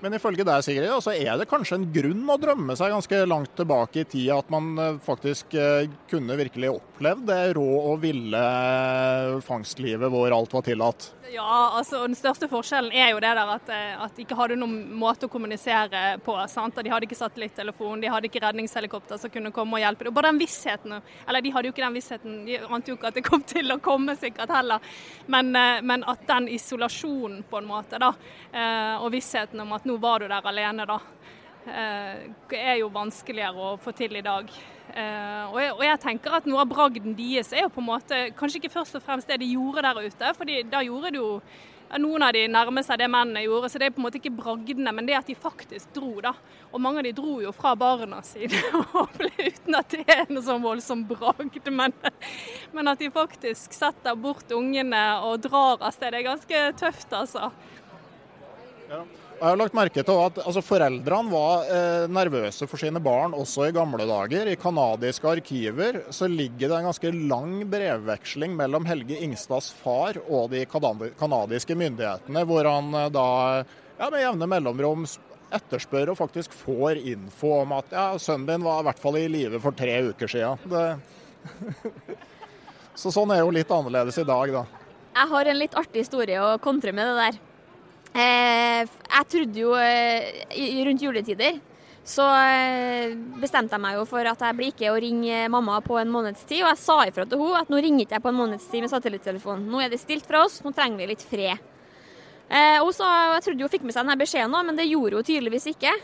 [0.04, 3.54] Men ifølge deg, Sigrid, så er det kanskje en grunn å drømme seg ganske langt
[3.56, 8.42] tilbake i tid, at man eh, faktisk eh, kunne virkelig opplevd det rå og ville
[9.46, 11.08] fangstlivet hvor alt var tillatt?
[11.32, 14.92] Ja, altså Den største forskjellen er jo det der at, eh, at ikke hadde noen
[14.98, 16.36] måte å kommunisere på.
[16.48, 16.76] sant?
[16.76, 20.08] De hadde ikke satellittelefon, de hadde ikke redningshelikopter som kunne komme og hjelpe.
[20.08, 23.08] Og bare den vissheten, eller De hadde jo ikke den vissheten, de ante jo ikke
[23.08, 24.80] at det kom til å komme sikkert heller.
[25.26, 28.12] Men, eh, men at den isolasjonen på en måte, da,
[28.52, 31.00] eh, og vissheten om at nå var du der alene, da,
[31.64, 34.50] er jo vanskeligere å få til i dag.
[34.84, 37.88] Uh, og, jeg, og, jeg, tenker at noe av bragden deres er jo på en
[37.88, 40.34] måte kanskje ikke først og fremst det de gjorde der ute.
[40.36, 41.30] for da gjorde det jo
[42.00, 44.34] noen av de nærmer seg det mennene gjorde, så det er på en måte ikke
[44.34, 46.32] bragdene, men det at de faktisk dro, da.
[46.72, 48.60] Og mange av de dro jo fra barna sine,
[49.48, 51.70] uten at det er noe sånn voldsom bragd.
[51.70, 51.94] Men,
[52.74, 57.14] men, at de faktisk setter bort ungene og drar av sted, det er ganske tøft,
[57.14, 57.52] altså.
[58.90, 59.04] Ja.
[59.44, 63.66] Jeg har lagt merke til at altså, Foreldrene var eh, nervøse for sine barn også
[63.68, 64.48] i gamle dager.
[64.48, 70.48] I canadiske arkiver så ligger det en ganske lang brevveksling mellom Helge Ingstads far og
[70.54, 73.28] de canadiske myndighetene, hvor han eh, da
[74.00, 75.04] ja, med jevne mellomrom
[75.52, 79.28] etterspør og faktisk får info om at ja, sønnen din var i hvert fall i
[79.28, 80.68] live for tre uker siden.
[80.72, 80.86] Det...
[83.04, 84.86] så sånn er jo litt annerledes i dag, da.
[85.20, 87.44] Jeg har en litt artig historie å kontre med det der.
[88.14, 90.44] Eh, jeg trodde jo eh,
[90.86, 91.56] rundt juletider
[92.06, 95.96] så eh, bestemte jeg meg jo for at jeg blir ikke å ringe mamma på
[95.98, 96.60] en måneds tid.
[96.62, 98.92] Og jeg sa ifra til henne at nå ringer jeg på en måneds tid med
[98.92, 99.64] satellittelefon.
[99.72, 101.70] Nå er det stilt fra oss, nå trenger vi litt fred.
[102.84, 105.70] Og så, Jeg trodde hun fikk med seg denne beskjeden, men det gjorde hun tydeligvis
[105.72, 105.94] ikke.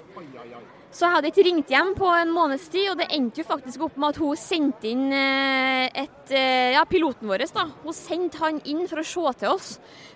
[0.91, 3.85] Så jeg hadde ikke ringt hjem på en måneds tid, og det endte jo faktisk
[3.87, 7.69] opp med at hun sendte inn eh, et eh, Ja, piloten vår, da.
[7.85, 9.69] Hun sendte han inn for å se til oss.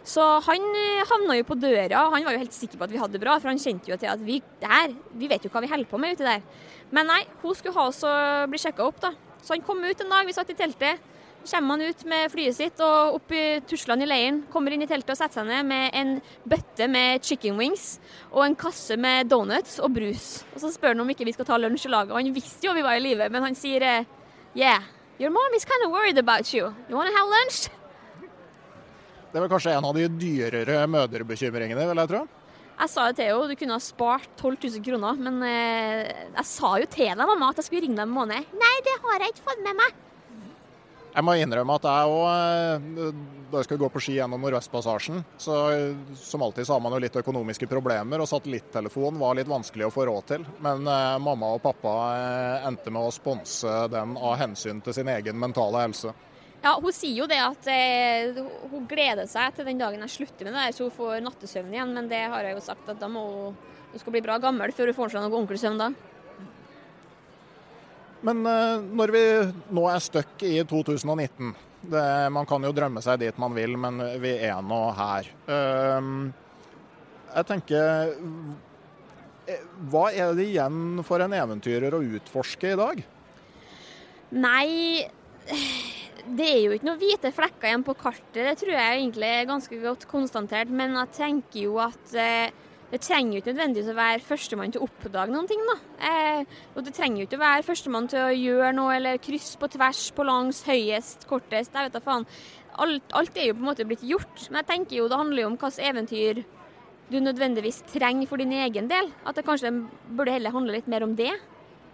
[0.03, 2.09] Så han eh, havna jo på døra.
[2.11, 4.01] Han var jo helt sikker på at vi hadde det bra, for han kjente jo
[4.03, 6.43] til at vi der, vi vet jo hva vi holder på med uti der.
[6.91, 9.15] Men nei, hun skulle ha oss og bli sjekka opp, da.
[9.47, 11.13] Så han kom ut en dag, vi satt i teltet
[11.50, 14.42] kommer han ut med flyet sitt og opp i Tursland i leiren.
[14.52, 16.12] Kommer inn i teltet og setter seg ned med en
[16.48, 17.98] bøtte med chicken wings
[18.33, 20.44] og en kasse med donuts og brus.
[20.54, 22.11] Og Så spør han om ikke vi skal ta lunsj i lag.
[22.11, 24.12] Og han visste jo vi var i live, men han sier eh,
[24.54, 24.87] Yeah,
[25.18, 26.70] your mom is kind of worried about you.
[26.88, 27.66] You wanna have lunch?
[29.35, 32.20] Det vel kanskje en av de dyrere mødrebekymringene, vil jeg tro?
[32.74, 36.46] Jeg sa det til henne, du kunne ha spart 12 000 kroner, men eh, jeg
[36.46, 38.54] sa jo til deg, mamma, at jeg skulle ringe deg en måned.
[38.62, 40.00] Nei, det har jeg ikke fått med meg.
[41.14, 43.11] Jeg må innrømme at jeg òg, eh,
[43.53, 45.57] da jeg skulle gå på ski gjennom Nordvestpassasjen, så
[46.18, 49.92] som alltid så har man jo litt økonomiske problemer, og satellittelefon var litt vanskelig å
[49.94, 50.46] få råd til.
[50.64, 55.11] Men eh, mamma og pappa eh, endte med å sponse den av hensyn til sin
[55.12, 56.11] egen mentale helse.
[56.64, 58.40] Ja, Hun sier jo det at eh,
[58.72, 61.94] hun gleder seg til den dagen jeg slutter med det, så hun får nattesøvn igjen.
[61.94, 64.74] Men det har jeg jo sagt at da må hun, hun skal bli bra gammel
[64.74, 65.92] før hun får seg noe ordentlig søvn da.
[68.25, 69.25] Men uh, når vi
[69.77, 71.53] nå er stuck i 2019
[71.85, 75.29] det, Man kan jo drømme seg dit man vil, men vi er nå her.
[75.45, 76.33] Uh,
[77.35, 78.15] jeg tenker
[79.51, 83.05] eh, Hva er det igjen for en eventyrer å utforske i dag?
[84.35, 84.71] Nei
[86.25, 88.41] det er jo ikke noen hvite flekker igjen på kartet.
[88.47, 90.71] Det tror jeg egentlig er ganske godt konstatert.
[90.73, 92.63] Men jeg tenker jo at eh,
[92.94, 95.62] det trenger jo ikke nødvendigvis å være førstemann til å oppdage noen ting.
[95.66, 95.74] da.
[96.07, 99.57] Eh, og det trenger jo ikke å være førstemann til å gjøre noe, eller kryss
[99.59, 101.74] på tvers, på langs, høyest, kortest.
[101.74, 102.26] Jeg vet da faen.
[102.85, 104.46] Alt, alt, er jo på en måte blitt gjort.
[104.46, 106.44] Men jeg tenker jo det handler jo om hvilket eventyr
[107.11, 109.11] du nødvendigvis trenger for din egen del.
[109.26, 109.74] At det kanskje
[110.14, 111.33] burde heller handle litt mer om det.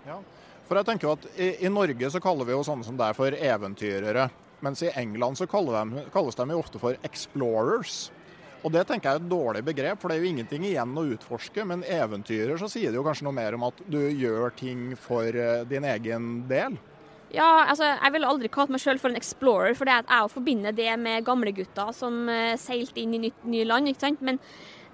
[0.04, 0.20] Ja,
[0.68, 3.16] for jeg tenker jo at i, i Norge så kaller vi jo sånne som deg
[3.16, 4.28] for eventyrere.
[4.60, 8.10] Mens i England så de, kalles de jo ofte for explorers.
[8.60, 11.06] Og Det tenker jeg er et dårlig begrep, for det er jo ingenting igjen å
[11.14, 11.64] utforske.
[11.64, 15.28] Men eventyrer så sier det jo kanskje noe mer om at du gjør ting for
[15.32, 16.76] eh, din egen del.
[17.30, 20.32] Ja, altså jeg ville aldri kalt meg sjøl for en explorer, for det at jeg
[20.32, 23.86] forbinder det med gamlegutter som uh, seilte inn i nytt nye land.
[23.86, 24.24] ikke sant?
[24.26, 24.40] Men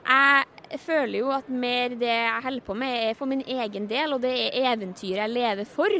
[0.07, 4.13] jeg føler jo at mer det jeg holder på med, er for min egen del,
[4.13, 5.97] og det er eventyret jeg lever for.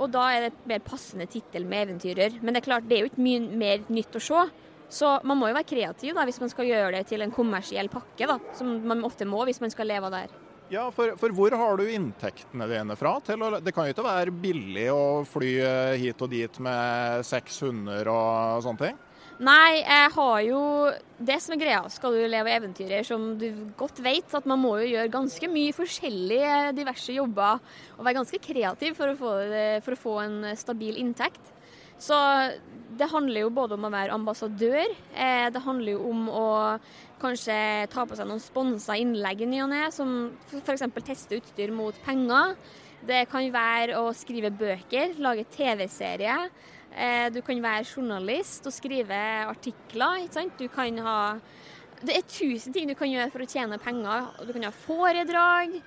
[0.00, 2.40] Og da er det et mer passende tittel med eventyrer.
[2.40, 4.46] Men det er klart, det er jo ikke mye mer nytt å se.
[4.92, 7.88] Så man må jo være kreativ da, hvis man skal gjøre det til en kommersiell
[7.92, 10.34] pakke, da, som man ofte må hvis man skal leve der.
[10.72, 13.18] Ja, for, for, hvor har du inntektene dine fra?
[13.20, 17.60] Å, det kan jo ikke være billig å fly eh, hit og dit med seks
[17.66, 19.02] hunder og sånne ting?
[19.44, 20.60] Nei, jeg har jo
[21.18, 24.76] Det som er greia, skal du leve eventyrer som du godt vet at man må
[24.82, 27.58] jo gjøre ganske mye forskjellige diverse jobber
[27.96, 29.32] og være ganske kreativ for å få,
[29.82, 31.52] for å få en stabil inntekt.
[31.98, 32.16] Så
[32.98, 36.46] det handler jo både om å være ambassadør, eh, det handler jo om å
[37.22, 37.56] kanskje
[37.92, 40.86] ta på seg noen sponsa innlegg i ny og ne, som f.eks.
[41.04, 42.56] teste utstyr mot penger.
[43.04, 46.36] Det kan være å skrive bøker, lage TV-serie.
[46.94, 49.18] Eh, du kan være journalist og skrive
[49.50, 50.24] artikler.
[50.24, 50.58] ikke sant?
[50.58, 51.18] Du kan ha
[52.04, 54.26] Det er tusen ting du kan gjøre for å tjene penger.
[54.44, 55.80] Du kan ha foredrag.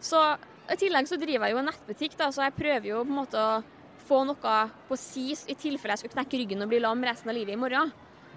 [0.00, 0.20] Så
[0.68, 3.16] I tillegg så driver jeg jo en nettbutikk, da, så jeg prøver jo på en
[3.16, 3.62] måte å
[4.06, 4.56] få noe
[4.88, 7.60] på si i tilfelle jeg skulle knekke ryggen og bli lam resten av livet i
[7.60, 7.92] morgen.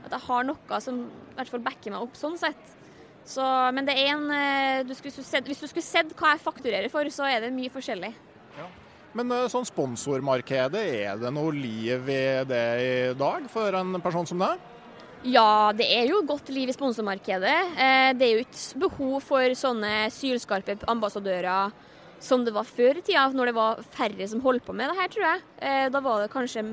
[0.05, 2.73] At jeg har noe som i hvert fall backer meg opp sånn sett.
[3.25, 6.91] Så, men det er en eh, du skulle, Hvis du skulle sett hva jeg fakturerer
[6.93, 8.11] for, så er det mye forskjellig.
[8.59, 8.67] Ja.
[9.17, 14.29] Men eh, sånn sponsormarkedet, er det noe liv i det i dag for en person
[14.29, 14.61] som deg?
[15.25, 17.57] Ja, det er jo godt liv i sponsormarkedet.
[17.73, 21.73] Eh, det er jo ikke behov for sånne sylskarpe ambassadører
[22.23, 24.97] som det var før i tida, når det var færre som holdt på med det
[24.99, 25.89] her, tror jeg.
[25.93, 26.63] Da var det kanskje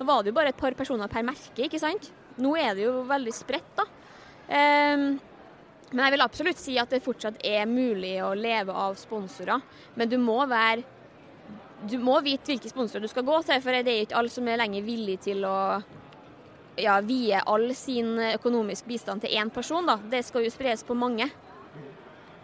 [0.00, 2.06] da var det jo bare et par personer per merke, ikke sant.
[2.40, 3.84] Nå er det jo veldig spredt, da.
[4.48, 5.02] Um,
[5.90, 9.60] men jeg vil absolutt si at det fortsatt er mulig å leve av sponsorer.
[10.00, 10.86] Men du må være
[11.80, 14.48] Du må vite hvilke sponsorer du skal gå til, for det er ikke alle som
[14.48, 15.80] er lenger villig til å
[16.76, 19.86] ja, vie all sin økonomisk bistand til én person.
[19.88, 19.96] da.
[19.96, 21.30] Det skal jo spres på mange.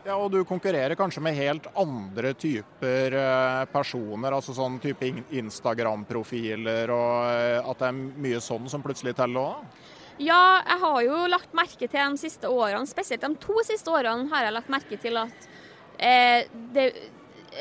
[0.07, 6.93] Ja, Og du konkurrerer kanskje med helt andre typer eh, personer, altså sånn type Instagram-profiler,
[6.95, 9.83] og eh, at det er mye sånn som plutselig teller òg?
[10.23, 14.31] Ja, jeg har jo lagt merke til de siste årene, spesielt de to siste årene,
[14.31, 15.51] har jeg lagt merke til at
[15.99, 16.87] eh, det,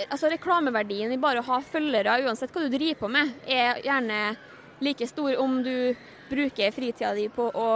[0.06, 4.22] altså reklameverdien i bare å ha følgere, uansett hva du driver på med, er gjerne
[4.86, 5.96] like stor om du
[6.30, 7.68] bruker fritida di på å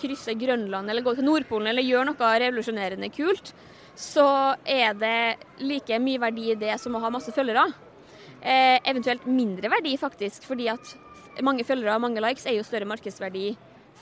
[0.00, 3.52] krysse Grønland eller gå til Nordpolen eller gjøre noe revolusjonerende kult,
[3.96, 4.28] så
[4.68, 7.64] er det like mye verdi i det som å ha masse følgere.
[8.42, 10.92] Eh, eventuelt mindre verdi, faktisk, fordi at
[11.44, 13.54] mange følgere og mange likes er jo større markedsverdi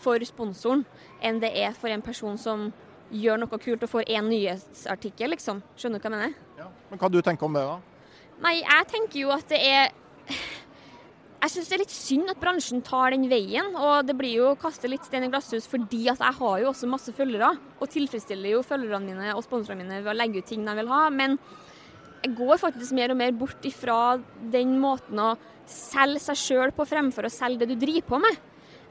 [0.04, 0.84] for sponsoren
[1.24, 2.68] enn det er for en person som
[3.14, 5.62] gjør noe kult og får én nyhetsartikkel, liksom.
[5.78, 6.38] Skjønner du hva jeg mener?
[6.58, 6.68] Ja.
[6.90, 7.78] Men hva du tenker om det, da?
[8.42, 9.92] Nei, jeg tenker jo at det er
[11.44, 13.74] Jeg syns det er litt synd at bransjen tar den veien.
[13.76, 16.70] Og det blir jo å kaste litt stein i glasshus fordi at jeg har jo
[16.70, 17.50] også masse følgere.
[17.84, 20.88] Og tilfredsstiller jo følgerne mine og sponsorene mine ved å legge ut ting de vil
[20.88, 21.02] ha.
[21.12, 21.36] Men
[22.24, 23.98] jeg går faktisk mer og mer bort ifra
[24.54, 25.34] den måten å
[25.68, 28.40] selge seg sjøl på fremfor å selge det du driver på med.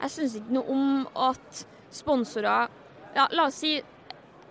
[0.04, 0.86] Jeg syns ikke noe om
[1.26, 1.64] at
[1.94, 2.70] sponsorer
[3.14, 3.80] ja, La oss si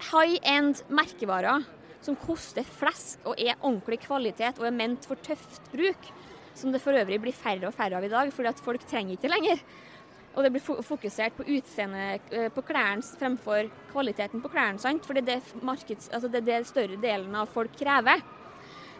[0.10, 1.63] high end merkevarer
[2.04, 6.12] som koster flesk og er ordentlig kvalitet og er ment for tøft bruk,
[6.58, 9.18] som det for øvrig blir færre og færre av i dag, fordi at folk trenger
[9.18, 9.63] ikke lenger.
[10.34, 15.06] Og det blir fokusert på utseendet eh, på klærne fremfor kvaliteten på klærne, sant?
[15.06, 18.24] fordi det er, markeds, altså det er det større delen av folk krever.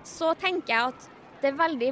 [0.06, 1.08] Så tenker jeg at
[1.42, 1.92] det er veldig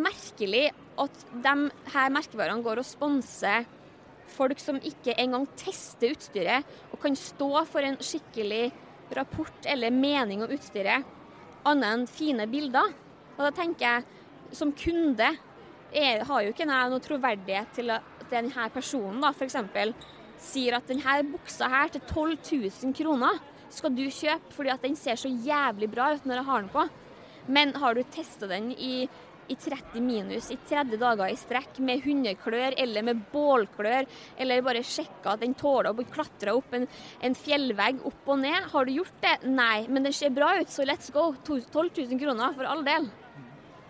[0.00, 0.68] merkelig
[0.98, 1.54] at de
[1.92, 3.68] her merkevarene går og sponser
[4.32, 8.70] folk som ikke engang tester utstyret og kan stå for en skikkelig
[9.16, 11.04] rapport eller mening om utstyret,
[11.68, 12.92] annet enn fine bilder.
[13.36, 14.17] Og da tenker jeg,
[14.52, 15.32] som kunde
[15.88, 19.56] jeg har jo ikke noe troverdighet til at denne personen da f.eks.
[20.38, 22.34] sier at denne buksa her til 12
[22.84, 23.38] 000 kroner
[23.72, 26.74] skal du kjøpe fordi at den ser så jævlig bra ut når jeg har den
[26.74, 26.84] på.
[27.48, 29.08] Men har du testa den i
[29.48, 34.04] i 30 minus i 30 dager i strekk med hundeklør eller med bålklør,
[34.36, 36.84] eller bare sjekka at den tåler å klatre opp en,
[37.24, 38.68] en, fjellvegg opp og ned.
[38.74, 39.38] Har du gjort det?
[39.48, 41.30] Nei, men den ser bra ut, så let's go.
[41.48, 43.08] 12 000 kroner for all del.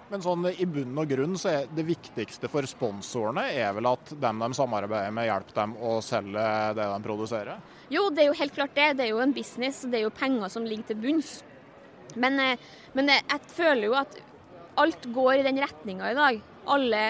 [0.08, 4.14] Men sånn i bunn og grunn så er det viktigste for sponsorene er vel at
[4.16, 6.44] dem de samarbeider med, hjelper dem å selge
[6.78, 7.60] det de produserer?
[7.92, 8.88] Jo, det er jo helt klart det.
[8.96, 11.34] Det er jo en business, det er jo penger som ligger til bunns.
[12.16, 14.16] Men, eh, men jeg føler jo at
[14.80, 16.40] alt går i den retninga i dag.
[16.72, 17.04] Alle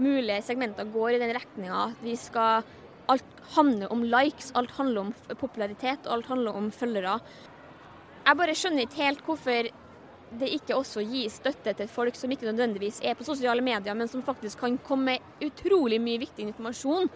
[0.00, 1.94] mulige segmenter går i den retninga.
[2.02, 2.66] Vi skal
[3.10, 7.16] Alt handler om likes, alt handler om popularitet, alt handler om følgere.
[8.22, 9.70] Jeg bare skjønner ikke helt hvorfor
[10.38, 14.08] det ikke også gis støtte til folk som ikke nødvendigvis er på sosiale medier, men
[14.08, 17.10] som faktisk kan komme med utrolig mye viktig informasjon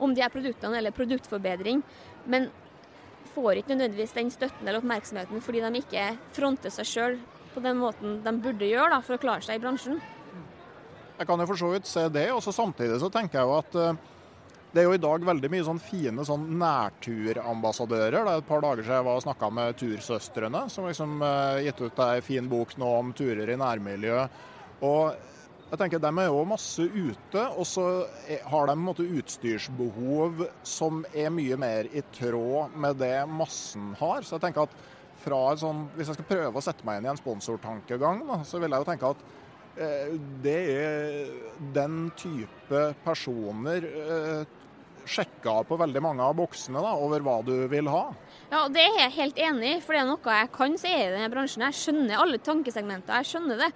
[0.00, 1.82] om de her produktene eller produktforbedring.
[2.30, 2.48] Men
[3.34, 6.06] får ikke nødvendigvis den støtten eller oppmerksomheten fordi de ikke
[6.36, 7.18] fronter seg sjøl
[7.54, 9.98] på den måten de burde gjøre da, for å klare seg i bransjen.
[11.18, 12.30] Jeg kan jo for så vidt se det.
[12.32, 14.10] og Samtidig så tenker jeg jo at uh,
[14.72, 18.20] det er jo i dag veldig mye sånn fine sånn nærturambassadører.
[18.22, 21.64] Det er et par dager siden jeg var og snakka med Tursøstrene, som liksom eh,
[21.66, 24.38] gitt ut ei fin bok nå om turer i nærmiljøet.
[24.86, 25.26] Og
[25.70, 27.84] jeg tenker De er jo masse ute, og så
[28.50, 34.22] har de en måte utstyrsbehov som er mye mer i tråd med det massen har.
[34.22, 34.80] Så jeg tenker at
[35.20, 38.70] fra sånn, Hvis jeg skal prøve å sette meg inn i en sponsortankegang, så vil
[38.70, 39.26] jeg jo tenke at
[40.44, 41.30] det er
[41.74, 44.42] den type personer eh,
[45.08, 48.02] sjekka på veldig mange av boksene da, over hva du vil ha.
[48.50, 50.90] Ja, og Det er jeg helt enig i, for det er noe jeg kan så
[50.90, 51.64] er i denne bransjen.
[51.68, 53.70] Jeg skjønner alle tankesegmenter, jeg skjønner det.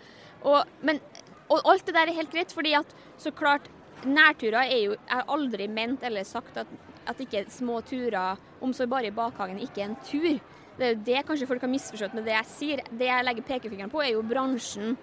[0.44, 1.00] Og, men,
[1.48, 3.70] og alt det der er helt greit, fordi at så klart
[4.04, 6.68] Nærturer er jo Jeg aldri ment eller sagt at,
[7.08, 10.40] at ikke små turer, om bare i bakhagen, ikke er en tur.
[10.76, 12.82] Det er jo det kanskje folk har misforstått med det jeg sier.
[12.90, 14.96] Det jeg legger pekefingeren på, er jo bransjen.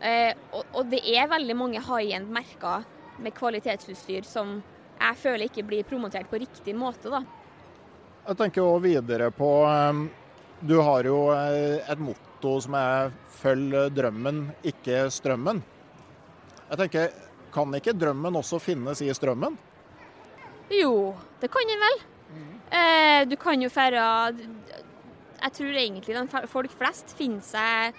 [0.00, 2.84] Eh, og, og, det er veldig mange high end-merker
[3.18, 4.60] med kvalitetsutstyr som
[4.98, 7.22] jeg føler ikke blir promotert på riktig måte, da.
[8.28, 10.08] Jeg tenker òg videre på ehm,
[10.60, 15.62] Du har jo eh, et motto som er 'følg drømmen, ikke strømmen'.
[16.70, 17.08] Jeg tenker,
[17.52, 19.56] Kan ikke drømmen også finnes i strømmen?
[20.68, 22.02] Jo, det kan den vel.
[22.70, 24.36] Eh, du kan jo færre
[25.40, 27.94] Jeg tror egentlig folk flest finner seg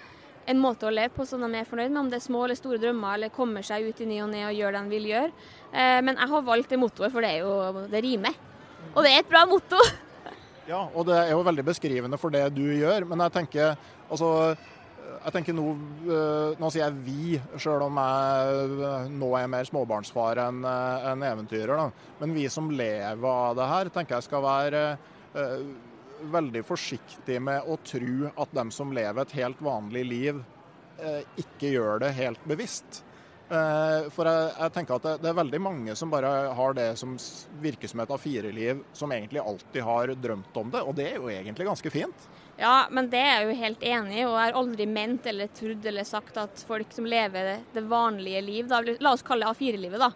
[0.50, 2.58] en måte å leve på som de er fornøyd med, om det er små eller
[2.58, 5.10] store drømmer, eller kommer seg ut i ny og ne og gjør det de vil
[5.12, 5.32] gjøre.
[5.72, 8.40] Eh, men jeg har valgt det mottoet, for det er jo det rimer.
[8.96, 9.80] Og det er et bra motto.
[10.70, 13.08] Ja, og det er jo veldig beskrivende for det du gjør.
[13.10, 13.74] Men jeg tenker
[14.10, 14.30] altså
[15.20, 15.66] jeg tenker nå,
[16.60, 21.74] nå sier jeg vi, sjøl om jeg nå er mer småbarnsfar enn en eventyrer.
[21.76, 22.14] Da.
[22.22, 24.84] Men vi som lever av det her, tenker jeg skal være
[25.34, 25.66] eh,
[26.22, 30.42] veldig forsiktig med å tro at dem som lever et helt vanlig liv,
[31.00, 33.04] eh, ikke gjør det helt bevisst.
[33.50, 36.92] Eh, for jeg, jeg, tenker at det, det, er veldig mange som bare har det
[37.02, 37.16] som
[37.64, 41.32] virker som et A4-liv, som egentlig alltid har drømt om det, og det er jo
[41.34, 42.30] egentlig ganske fint.
[42.60, 45.50] Ja, men det er jeg jo helt enig i, og jeg har aldri ment eller
[45.56, 49.58] trodd eller sagt at folk som lever det vanlige liv, da, la oss kalle det
[49.58, 50.12] A4-livet, da,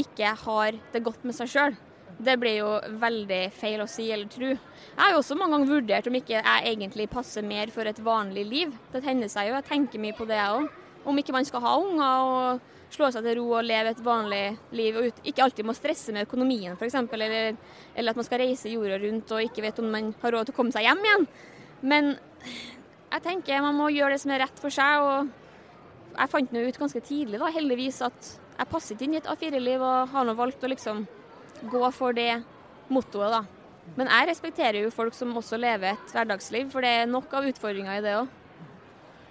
[0.00, 1.80] ikke har det godt med seg sjøl.
[2.20, 4.50] Det blir jo veldig feil å si eller tro.
[4.52, 8.02] Jeg har jo også mange ganger vurdert om ikke jeg egentlig passer mer for et
[8.04, 8.74] vanlig liv.
[8.92, 10.66] Det hender seg jo, jeg tenker mye på det jeg òg.
[11.08, 14.42] Om ikke man skal ha unger og slå seg til ro og leve et vanlig
[14.76, 14.98] liv.
[14.98, 16.98] og Ikke alltid må stresse med økonomien f.eks.
[17.00, 17.56] Eller,
[17.94, 20.56] eller at man skal reise jorda rundt og ikke vet om man har råd til
[20.56, 21.26] å komme seg hjem igjen.
[21.80, 22.12] Men
[23.10, 25.06] jeg tenker man må gjøre det som er rett for seg.
[25.06, 29.22] og Jeg fant nå ut ganske tidlig da, heldigvis at jeg passer ikke inn i
[29.22, 31.06] et A4-liv og har nå valgt å liksom
[31.68, 32.42] gå for det
[32.88, 33.30] mottoet.
[33.32, 33.44] da.
[33.98, 37.48] Men jeg respekterer jo folk som også lever et hverdagsliv, for det er nok av
[37.50, 38.36] utfordringer i det òg.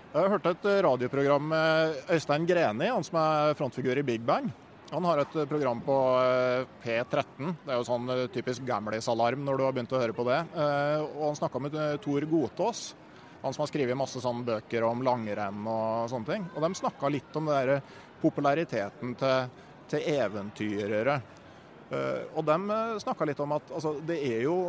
[0.09, 4.23] Jeg har hørt et eh, radioprogram med Øystein Greni, han som er frontfigur i Big
[4.25, 4.47] Bang.
[4.89, 7.51] Han har et eh, program på eh, P13.
[7.61, 10.39] Det er jo sånn typisk gamlis-alarm når du har begynt å høre på det.
[11.13, 12.83] Og han snakka med Tor Godtås,
[13.43, 16.49] han som har skrevet masse sånne bøker om langrenn og sånne ting.
[16.55, 19.61] Og de snakka litt om det der populariteten til,
[19.93, 21.19] til eventyrere.
[21.89, 22.55] Og de
[23.01, 24.59] snakka litt om at altså, det er jo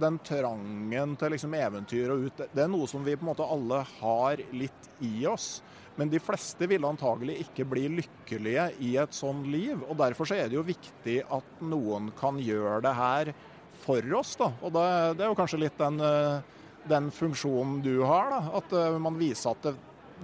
[0.00, 3.46] den trangen til liksom eventyr og ut, det er noe som vi på en måte
[3.46, 5.58] alle har litt i oss.
[5.98, 9.82] Men de fleste vil antagelig ikke bli lykkelige i et sånn liv.
[9.88, 13.32] og Derfor er det jo viktig at noen kan gjøre det her
[13.82, 14.36] for oss.
[14.40, 14.86] da, og Det,
[15.18, 16.40] det er jo kanskje litt den, eh,
[16.88, 18.30] den, funksjonen du har.
[18.32, 19.74] da, At eh, man viser at det,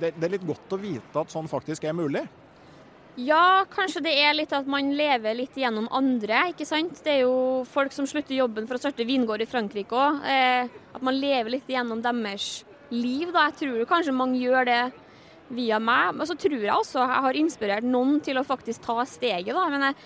[0.00, 2.24] det, det er litt godt å vite at sånn faktisk er mulig.
[3.16, 6.98] Ja, kanskje det er litt at man lever litt gjennom andre, ikke sant.
[7.00, 10.20] Det er jo folk som slutter jobben for å starte vingård i Frankrike òg.
[10.28, 13.46] Eh, at man lever litt gjennom deres liv, da.
[13.48, 14.82] Jeg tror kanskje mange gjør det
[15.56, 16.12] via meg.
[16.18, 19.64] Men så tror jeg også jeg har inspirert noen til å faktisk ta steget, da.
[19.72, 19.98] Men jeg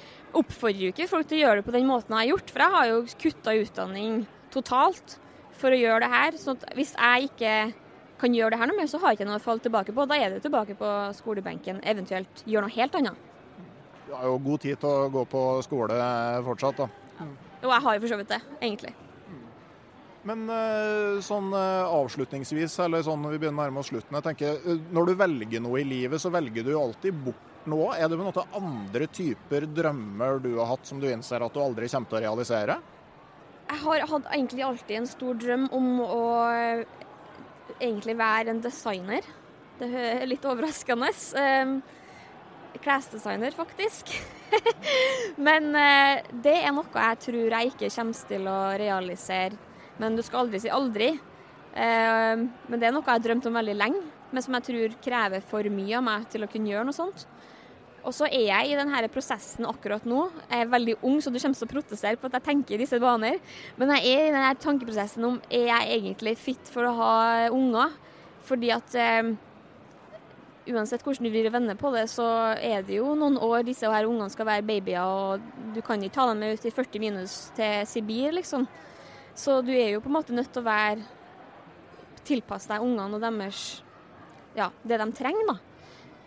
[0.44, 2.64] oppfordrer jo ikke folk til å gjøre det på den måten jeg har gjort, for
[2.64, 4.16] jeg har jo kutta utdanning
[4.54, 5.18] totalt
[5.58, 6.38] for å gjøre det her.
[6.38, 7.54] Så hvis jeg ikke
[8.20, 10.06] kan gjøre det her noe mer, så har jeg ikke noe å falle tilbake på.
[10.08, 13.28] Da er det tilbake på skolebenken, eventuelt gjøre noe helt annet.
[14.06, 16.00] Du har jo god tid til å gå på skole
[16.46, 16.88] fortsatt, da.
[17.60, 18.92] Jo, jeg har jo for så vidt det, egentlig.
[20.28, 24.16] Men eh, sånn eh, avslutningsvis, eller sånn vi begynner å nærme oss slutten.
[24.18, 27.68] jeg tenker, eh, Når du velger noe i livet, så velger du jo alltid bort
[27.70, 27.94] noe.
[27.96, 31.88] Er det noen andre typer drømmer du har hatt som du innser at du aldri
[31.88, 32.80] kommer til å realisere?
[33.70, 36.22] Jeg har hatt egentlig alltid en stor drøm om å
[37.80, 39.26] egentlig være en designer.
[39.80, 41.08] Det er litt overraskende.
[41.40, 41.80] Um,
[42.80, 44.12] Klesdesigner, faktisk.
[45.46, 49.58] Men uh, det er noe jeg tror jeg ikke kommer til å realisere.
[50.00, 51.10] Men du skal aldri si aldri.
[51.70, 54.00] Uh, men det er noe jeg har drømt om veldig lenge,
[54.34, 57.28] men som jeg tror krever for mye av meg til å kunne gjøre noe sånt.
[58.00, 60.24] Og så er jeg i denne prosessen akkurat nå.
[60.48, 62.80] Jeg er veldig ung, så du kommer til å protestere på at jeg tenker i
[62.80, 63.36] disse baner.
[63.76, 67.14] Men jeg er i denne tankeprosessen om er jeg egentlig fit for å ha
[67.52, 67.92] unger.
[68.48, 69.34] Fordi at um,
[70.70, 72.26] uansett hvordan du vrir og vender på det, så
[72.56, 76.16] er det jo noen år disse her ungene skal være babyer, og du kan ikke
[76.16, 78.66] ta dem med ut i 40 minus til Sibir, liksom.
[79.36, 81.04] Så du er jo på en måte nødt til å være
[82.28, 83.80] tilpasse deg ungene og deres
[84.56, 85.69] Ja, det de trenger, da.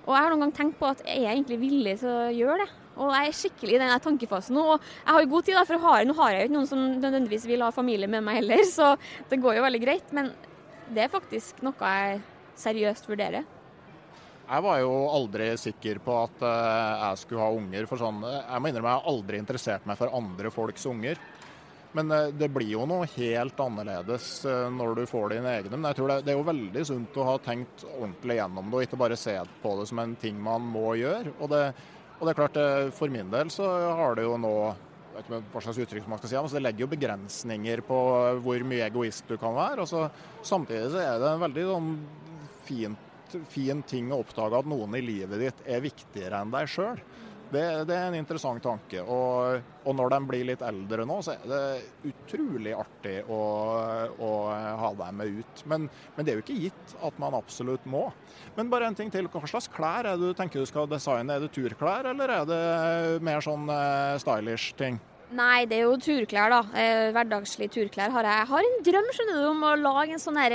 [0.04, 2.64] Og jeg har noen gang tenkt på at er jeg egentlig villig til å gjøre
[2.64, 2.72] det?
[2.93, 4.66] Og jeg er skikkelig i den tankefasen nå.
[4.76, 6.70] Og jeg har jo god tid, da, for har, nå har jeg jo ikke noen
[6.70, 8.93] som nødvendigvis vil ha familie med meg heller, så
[9.32, 10.14] det går jo veldig greit.
[10.16, 10.32] Men
[10.93, 12.24] det er faktisk noe jeg
[12.60, 13.47] seriøst vurderer.
[14.43, 17.86] Jeg var jo aldri sikker på at uh, jeg skulle ha unger.
[17.88, 21.22] for sånn, Jeg må innrømme jeg har aldri interessert meg for andre folks unger.
[21.97, 25.75] Men uh, det blir jo noe helt annerledes uh, når du får dine egne.
[25.77, 28.87] Men jeg tror det, er jo veldig sunt å ha tenkt ordentlig gjennom det, og
[28.87, 31.35] ikke bare se på det som en ting man må gjøre.
[31.39, 31.61] Og det,
[32.17, 32.59] og det er klart,
[32.97, 33.69] For min del så
[33.99, 34.55] har det jo nå
[35.13, 37.97] vet ikke hva slags uttrykk man skal si, altså Det legger jo begrensninger på
[38.41, 39.85] hvor mye egoist du kan være.
[39.85, 41.91] og Samtidig så er det en veldig sånn
[42.65, 43.09] fint
[43.49, 46.99] fin ting å oppdage at noen i livet ditt er viktigere enn deg sjøl.
[47.54, 49.04] Det, det, er en interessant tanke.
[49.04, 53.39] Og, og, når de blir litt eldre nå, så er det utrolig artig å,
[54.18, 54.32] å
[54.82, 55.64] ha dem med ut.
[55.70, 58.08] Men, men, det er jo ikke gitt at man absolutt må.
[58.58, 59.30] Men bare en ting til.
[59.34, 61.38] Hva slags klær er det du tenker du skal designe?
[61.38, 62.62] Er det turklær, eller er det
[63.26, 64.99] mer sånn uh, stylish ting?
[65.34, 66.60] Nei, det er jo turklær, da.
[66.78, 68.41] Eh, hverdagslige turklær har jeg.
[68.41, 70.54] Jeg har en drøm skjønner du, om å lage en sånn her,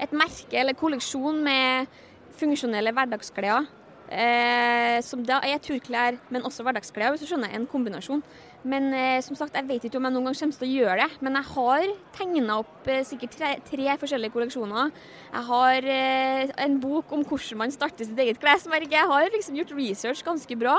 [0.00, 1.98] et merke eller kolleksjon med
[2.40, 3.66] funksjonelle hverdagsklær.
[4.06, 7.50] Eh, som da er turklær, men også hverdagsklær, hvis du skjønner.
[7.56, 8.22] En kombinasjon.
[8.66, 10.98] Men eh, som sagt, jeg vet ikke om jeg noen gang kommer til å gjøre
[11.02, 11.18] det.
[11.26, 14.94] Men jeg har tegna opp eh, sikkert tre, tre, forskjellige kolleksjoner.
[15.32, 18.94] Jeg har eh, en bok om hvordan man starter sitt eget klesmerke.
[18.94, 20.78] Jeg har liksom gjort research ganske bra.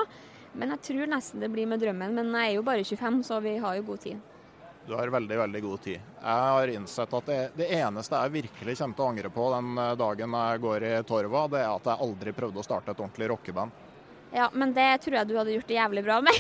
[0.57, 2.15] Men jeg tror nesten det blir med drømmen.
[2.17, 4.36] Men jeg er jo bare 25, så vi har jo god tid.
[4.87, 5.99] Du har veldig veldig god tid.
[6.21, 9.81] Jeg har innsett at det, det, eneste jeg virkelig kommer til å angre på den
[9.83, 13.01] eh, dagen jeg går i Torva, det er at jeg aldri prøvde å starte et
[13.01, 13.83] ordentlig rockeband.
[14.31, 16.39] Ja, men det tror jeg du hadde gjort det jævlig bra med.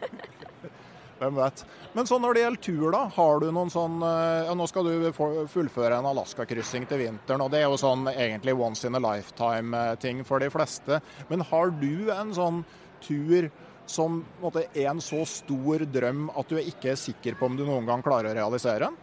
[1.22, 1.64] Hvem vet.
[1.96, 3.00] Men så når det gjelder tur, da.
[3.16, 5.08] Har du noen sånn eh, ja, Nå skal du
[5.54, 10.20] fullføre en Alaska-kryssing til vinteren, og det er jo sånn egentlig once in a lifetime-ting
[10.28, 11.00] for de fleste.
[11.32, 12.62] Men har du en sånn
[13.00, 13.48] tur
[13.90, 17.64] som måte, er en så stor drøm at du ikke er sikker på om du
[17.66, 18.98] noen gang klarer å realisere den?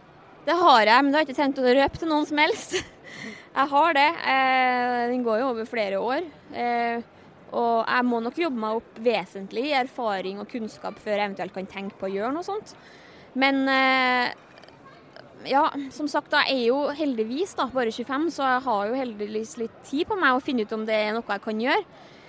[0.48, 2.78] Det har jeg, men det har jeg ikke tenkt å røpe til noen som helst.
[3.58, 4.08] Jeg har det.
[4.30, 6.26] Eh, den går jo over flere år.
[6.52, 7.00] Eh,
[7.48, 11.54] og jeg må nok jobbe meg opp vesentlig i erfaring og kunnskap før jeg eventuelt
[11.56, 12.74] kan tenke på å gjøre noe sånt.
[13.40, 14.28] Men eh,
[15.48, 15.64] ja,
[15.94, 19.80] som sagt, jeg er jo heldigvis da, bare 25, så jeg har jo heldigvis litt
[19.88, 21.84] tid på meg å finne ut om det er noe jeg kan gjøre.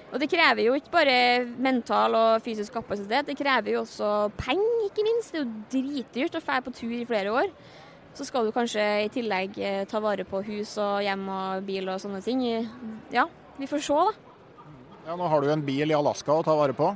[0.10, 1.18] Og det krever jo ikke bare
[1.62, 5.36] mental og fysisk kapasitet, det krever jo også penger, ikke minst.
[5.36, 7.52] Det er jo dritdyrt å dra på tur i flere år.
[8.18, 11.92] Så skal du kanskje i tillegg eh, ta vare på hus og hjem og bil
[11.94, 12.42] og sånne ting.
[13.14, 13.28] Ja,
[13.60, 14.66] vi får se, da.
[15.06, 16.90] Ja, Nå har du en bil i Alaska å ta vare på?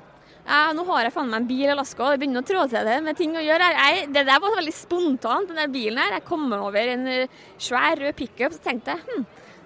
[0.43, 2.65] Ja, nå har jeg faen meg en bil i Alaska, og det begynner å trå
[2.67, 3.69] til det med ting å gjøre.
[3.77, 6.17] Jeg, det der var veldig spontant, den der bilen her.
[6.17, 9.23] Jeg kom over en eh, svær rød pickup, så tenkte jeg hm,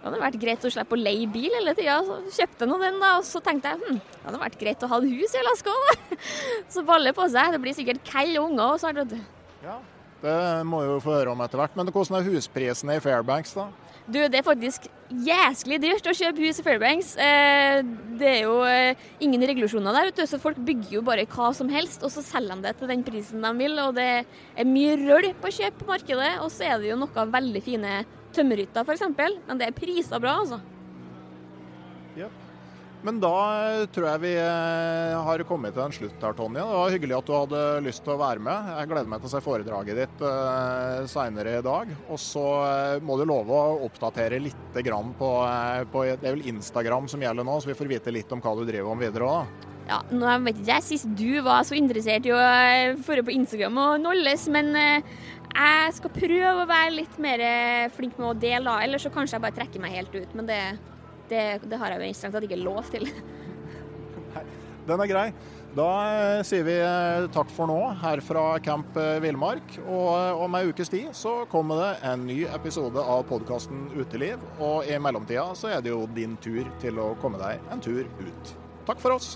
[0.07, 1.97] det hadde vært greit å slippe å leie bil hele tida.
[2.05, 4.85] Så kjøpte jeg nå den, da, og så tenkte jeg hm, det hadde vært greit
[4.85, 5.75] å ha et hus i Alaska.
[5.83, 6.17] Da.
[6.73, 7.53] Så baller på seg.
[7.53, 9.17] Det blir sikkert kall og unger òg snart.
[9.63, 9.79] Ja,
[10.23, 10.37] det
[10.69, 11.75] må jo få høre om etter hvert.
[11.77, 13.69] Men hvordan er husprisene i Fairbanks, da?
[14.07, 17.09] Du, det er faktisk jæsklig dyrt å kjøpe hus i Fairbanks.
[17.19, 17.81] Eh,
[18.19, 22.05] det er jo eh, ingen regulasjoner der, så folk bygger jo bare hva som helst,
[22.07, 23.75] og så selger de det til den prisen de vil.
[23.83, 27.27] Og det er mye røll på kjøp på markedet, og så er det jo noe
[27.35, 27.97] veldig fine
[28.35, 29.05] tømmerhytta f.eks.
[29.47, 30.59] Men det er priser bra, altså.
[32.17, 32.29] Ja.
[33.05, 33.33] Men da
[33.69, 36.63] eh, tror jeg vi eh, har kommet til en slutt her, Tonje.
[36.63, 38.71] Det var hyggelig at du hadde lyst til å være med.
[38.79, 41.93] Jeg gleder meg til å se foredraget ditt uh, seinere i dag.
[42.09, 42.45] Og så
[43.05, 45.31] må du love å oppdatere litt på,
[45.93, 48.55] på, Det er vel Instagram som gjelder nå, så vi får vite litt om hva
[48.57, 49.65] du driver om videre òg.
[49.87, 52.41] Ja, nå vet ikke jeg sist du var så interessert i å
[53.07, 54.73] få på Instagram og nolles, men
[55.53, 57.43] jeg skal prøve å være litt mer
[57.95, 60.35] flink med å dele, eller så kanskje jeg bare trekker meg helt ut.
[60.37, 60.61] Men det,
[61.31, 63.07] det, det har jeg jo strengt tatt ikke lov til.
[64.87, 65.29] Den er grei.
[65.77, 69.75] Da eh, sier vi eh, takk for nå her fra Camp eh, Villmark.
[69.83, 74.41] Og om ei ukes tid så kommer det en ny episode av podkasten Uteliv.
[74.57, 78.07] Og i mellomtida så er det jo din tur til å komme deg en tur
[78.23, 78.55] ut.
[78.87, 79.35] Takk for oss.